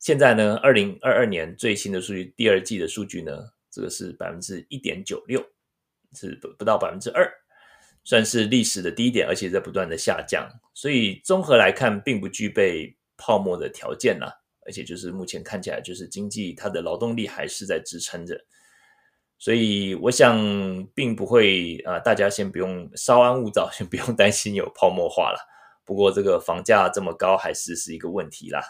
[0.00, 3.32] 现在呢，二零二二年最新的数据，第二季的数据呢，
[3.70, 5.40] 这个是百分之一点九六，
[6.12, 7.24] 是不不到百分之二，
[8.02, 10.44] 算是历史的低点，而且在不断的下降。
[10.74, 18.38] 所以综合来看，并不具备泡沫的条件啦，而且就是目前看起来，就是经济它的劳动力还是在支撑着。
[19.38, 20.36] 所以我想，
[20.94, 25.38] 并不会啊、大家先不用稍安勿躁，先不用担心有泡沫化了。
[25.86, 28.60] 不过这个房价这么高，还是是一个问题啦。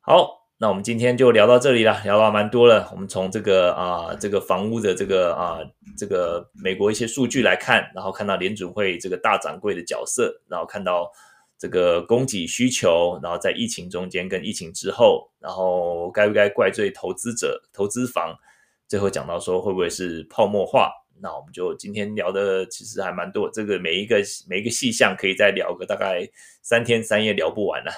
[0.00, 2.90] 好，那我们今天就聊到这里了，聊到蛮多了。
[2.92, 5.60] 我们从这个啊、这个房屋的这个啊、
[5.96, 11.10] 这个美国一些数据来看，然后看到联储会这个大掌柜的角色，然后看到
[11.58, 18.38] 这个供给需求，然后在疫情中间跟疫情之后，然后该不该怪罪投资者、投资房？
[18.86, 20.90] 最后讲到说会不会是泡沫化？
[21.20, 26.26] 那我们就今天聊的其实还蛮多，这个每一个每一个细项可以再聊个大概
[26.62, 27.90] 三天三夜聊不完了。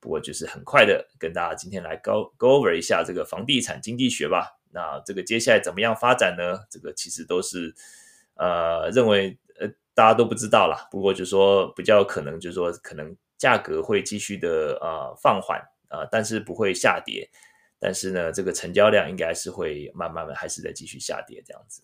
[0.00, 4.58] 不过就是很快的跟大家今天来 go go over 一下这个房地产经济学吧。
[4.72, 6.58] 那这个接下来怎么样发展呢？
[6.68, 7.74] 这个其实都是
[8.34, 9.38] 呃认为
[9.96, 10.86] 大家都不知道啦。
[10.92, 17.28] 不过就是说比较可能就是说可能价格会继续的呃放缓啊、呃，但是不会下跌。
[17.78, 21.82] 但是呢，这个成交量应该是会慢慢的还是在继续下跌这样子。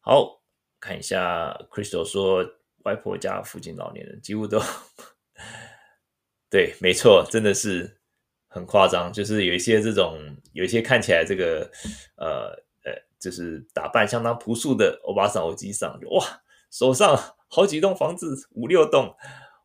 [0.00, 0.40] 好，
[0.78, 2.44] 看一下，Crystal 说，
[2.84, 4.60] 外婆家附近老年人几乎都，
[6.48, 8.00] 对，没错，真的是
[8.46, 10.18] 很夸张，就是有一些这种，
[10.52, 11.68] 有一些看起来这个，
[12.16, 12.56] 呃，
[13.22, 16.26] 就是打扮相当朴素的欧巴桑、欧吉桑，哇，
[16.70, 17.16] 手上
[17.46, 19.14] 好几栋房子，五六栋。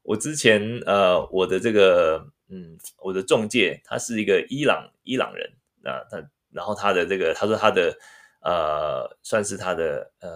[0.04, 2.28] 我之前呃，我的这个。
[2.50, 5.52] 嗯，我的中介他是一个伊朗伊朗人，
[5.84, 7.94] 那他然后他的这个他说他的
[8.40, 10.30] 呃算是他的呃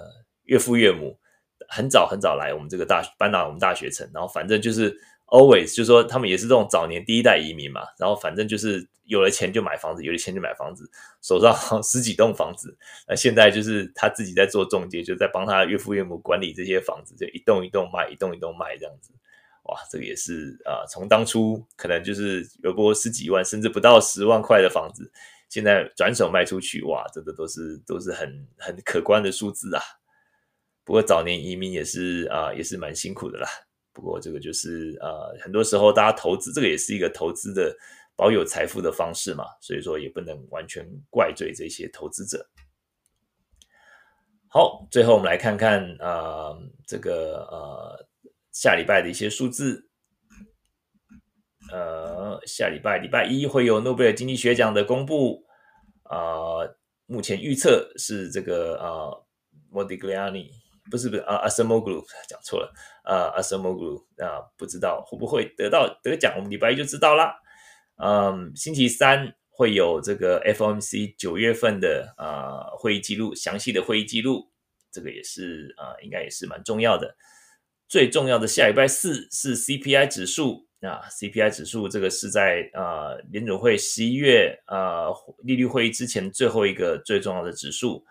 [0.43, 1.17] 岳父岳母
[1.69, 4.93] 很早很早来我们这个大搬到我们大学城，然后反正就是
[5.32, 10.89] always 就是说他们也是这种早年第一代移民嘛，然后反正就是有了钱就买房子，有了钱就买房子，
[11.21, 12.77] 手上十几栋房子，
[13.07, 19.11] 那现在就是他自己在做仲介，就在帮他岳父岳母管理这些房子，就一栋一栋卖，一栋一栋卖这样子。
[19.63, 25.09] 哇，这个也是啊，从当初可能就是有过十几万，甚至不到十万块的房子，
[25.49, 29.82] 现在转手卖出去，哇，这个都是都是很很可观的数字啊。
[30.84, 33.47] 不过早年移民也是啊，也是蛮辛苦的啦。
[33.94, 37.76] 不过这个就是呃，很多时候大家投资，这个也是一个投资的
[38.16, 42.46] 保有财富的方式嘛，所以说也不能完全怪罪这些投资者。
[44.48, 48.08] 好，最后我们来看看啊，这个呃。
[48.54, 49.88] 下礼拜的一些数字，
[51.72, 55.46] 呃，下礼拜礼拜一会有诺贝尔经济学奖的公布，
[56.04, 56.60] 啊、
[57.06, 59.08] 目前预测是这个啊
[59.72, 60.50] ，Modigliani
[60.89, 62.73] 不是不是啊，AsoMoGlu 讲错了
[63.03, 67.36] 啊，AsoMoGlu 啊，不知道会不会得到得奖，我们礼拜一就知道啦。
[68.03, 74.51] 嗯，星期三会有这个 FOMC 九月份的啊会议记录，详细的会议记录，
[74.91, 77.15] 这个也是啊，应该也是蛮重要的。
[77.88, 85.07] 最重要的下礼拜四是 CPI 指数啊，CPI 指数这个是在啊联准会十一月啊
[85.43, 88.03] 利率会议之前最后一个最重要的指数。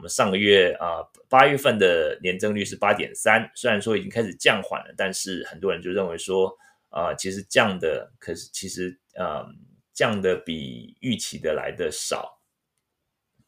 [0.00, 6.50] 我们上个月啊八月份的年增率是八点三，虽然说已经开始降缓了，但是很多人就认为说
[6.88, 9.44] 啊其实降的可是其实嗯
[9.92, 12.40] 降的比预期的来的少。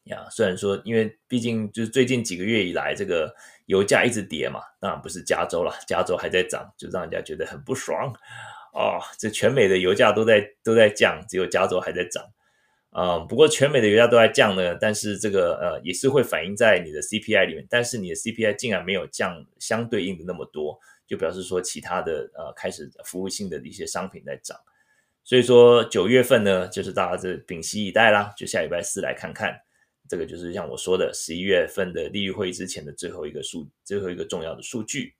[0.03, 3.33] 呀，虽然说，因为毕竟就是最近几个月以来，这个
[3.65, 8.13] 油价一直跌嘛，当然不是加州了，加州还在涨，就让人家觉得很不爽
[8.73, 9.01] 哦。
[9.17, 12.23] 这全美的油价都在都在降，只有加州还在涨。
[12.95, 24.57] 嗯，不过全美的油价都在降呢，但是这个呃也是会反映在你的 CPI 里面，但是你的 CPI 竟然没有降相对应的那么多，就表示说其他的呃开始服务性的一些商品在涨。
[25.23, 29.59] 所以说九月份呢，就是大家这屏息以待啦，就下礼拜四来看看。
[30.09, 35.15] 这个就是像我说的，十一月份的利率会议之前的最后一个数，最后一个重要的数据。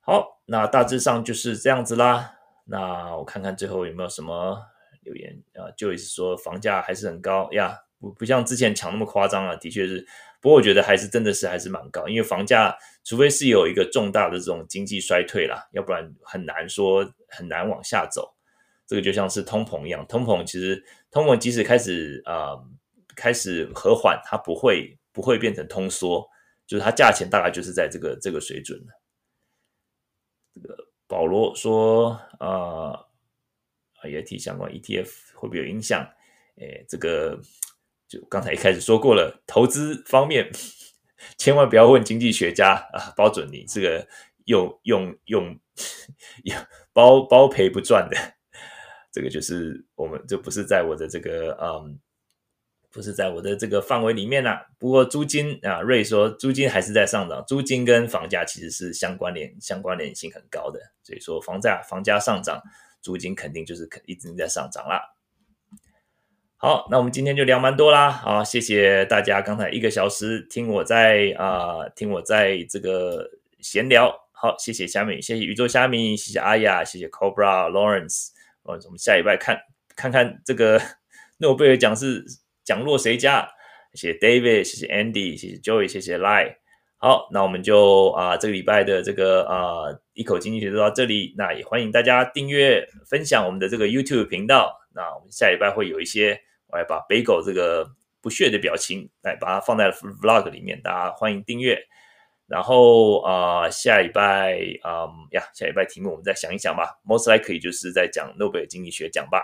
[0.00, 2.36] 好，那大致上就是这样子啦。
[2.64, 4.58] 那我看看最后有没有什么
[5.04, 5.70] 留言啊？
[5.76, 9.54] 就意思说房价还是很高呀，不不像之前抢那么夸张啊。
[9.56, 10.06] 的确是，
[10.40, 18.34] 不过我觉得还是真的是还是蛮高，因为房价除非是有一个重大的这种经济衰退啦，要不然很难说很难往下走。
[18.86, 22.58] 这个就像是通膨一样，通膨其实通膨即使开始啊。
[23.16, 26.28] 开始和缓，它不会不会变成通缩，
[26.66, 28.76] 就是它价钱大概就是在这个这个水准。
[30.52, 30.76] 这个
[31.06, 32.98] 保罗说啊
[34.04, 36.06] ，ET 相关 ETF 会不会有影响？
[36.56, 37.40] 诶，这个
[38.06, 40.50] 就刚才一开始说过了，投资方面
[41.36, 44.06] 千万不要问经济学家啊，包准你这个
[44.44, 45.60] 用用用
[46.92, 48.16] 包包赔不赚的。
[49.10, 51.98] 这个就是我们这不是在我的这个嗯。
[52.90, 54.68] 不是在我的这个范围里面啦。
[54.78, 60.78] 不过租金啊，瑞说租金还是在上涨，租金跟房价其实是相关联、相关联性很高的。
[61.02, 62.62] 所以说房价房价上涨，
[63.04, 65.14] 租金肯定就是肯一直在上涨啦。
[66.56, 68.10] 好，那我们今天就聊蛮多啦。
[68.10, 73.30] 好，谢谢大家刚才一个小时听我在啊、呃，听我在这个
[73.60, 74.10] 闲聊。
[74.32, 78.30] 好，谢谢虾米，谢谢宇宙虾米，谢谢阿雅，谢谢 Cobra Lawrence。
[78.62, 79.60] 我们下礼拜看
[79.94, 80.80] 看看这个
[81.38, 82.24] 诺贝尔奖是。
[82.64, 83.46] 奖落谁家？
[83.92, 86.56] 谢谢 David，谢谢 Andy，谢谢 Joy，谢谢 Lai。
[87.04, 89.84] 好，那我们就啊、这个礼拜的这个啊、
[90.14, 91.34] 一口经济学就到这里。
[91.36, 94.74] 那也欢迎大家订阅、分享我们的这个 YouTube 频道。
[94.94, 97.86] 那我们下礼拜会有一些，我来把 Bagel 这个
[98.22, 101.78] 不屑的表情来把它放在 Vlog 里面，大家欢迎订阅。
[102.46, 106.98] 然后啊、下礼拜啊、嗯、呀，下礼拜题目我们再想一想吧。
[107.06, 109.42] Most likely 就是在讲诺贝尔经济学奖吧。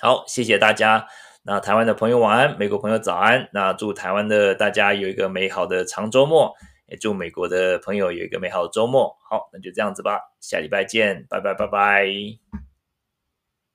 [0.00, 1.08] 好，谢谢大家。
[1.46, 3.48] 那台湾的朋友晚安，美国朋友早安。
[3.52, 6.54] 那祝台湾的大家有一个美好的长周末，
[6.86, 9.14] 也祝美国的朋友有一个美好的周末。
[9.28, 12.73] 好，那就这样子吧，下礼拜见，拜拜拜拜。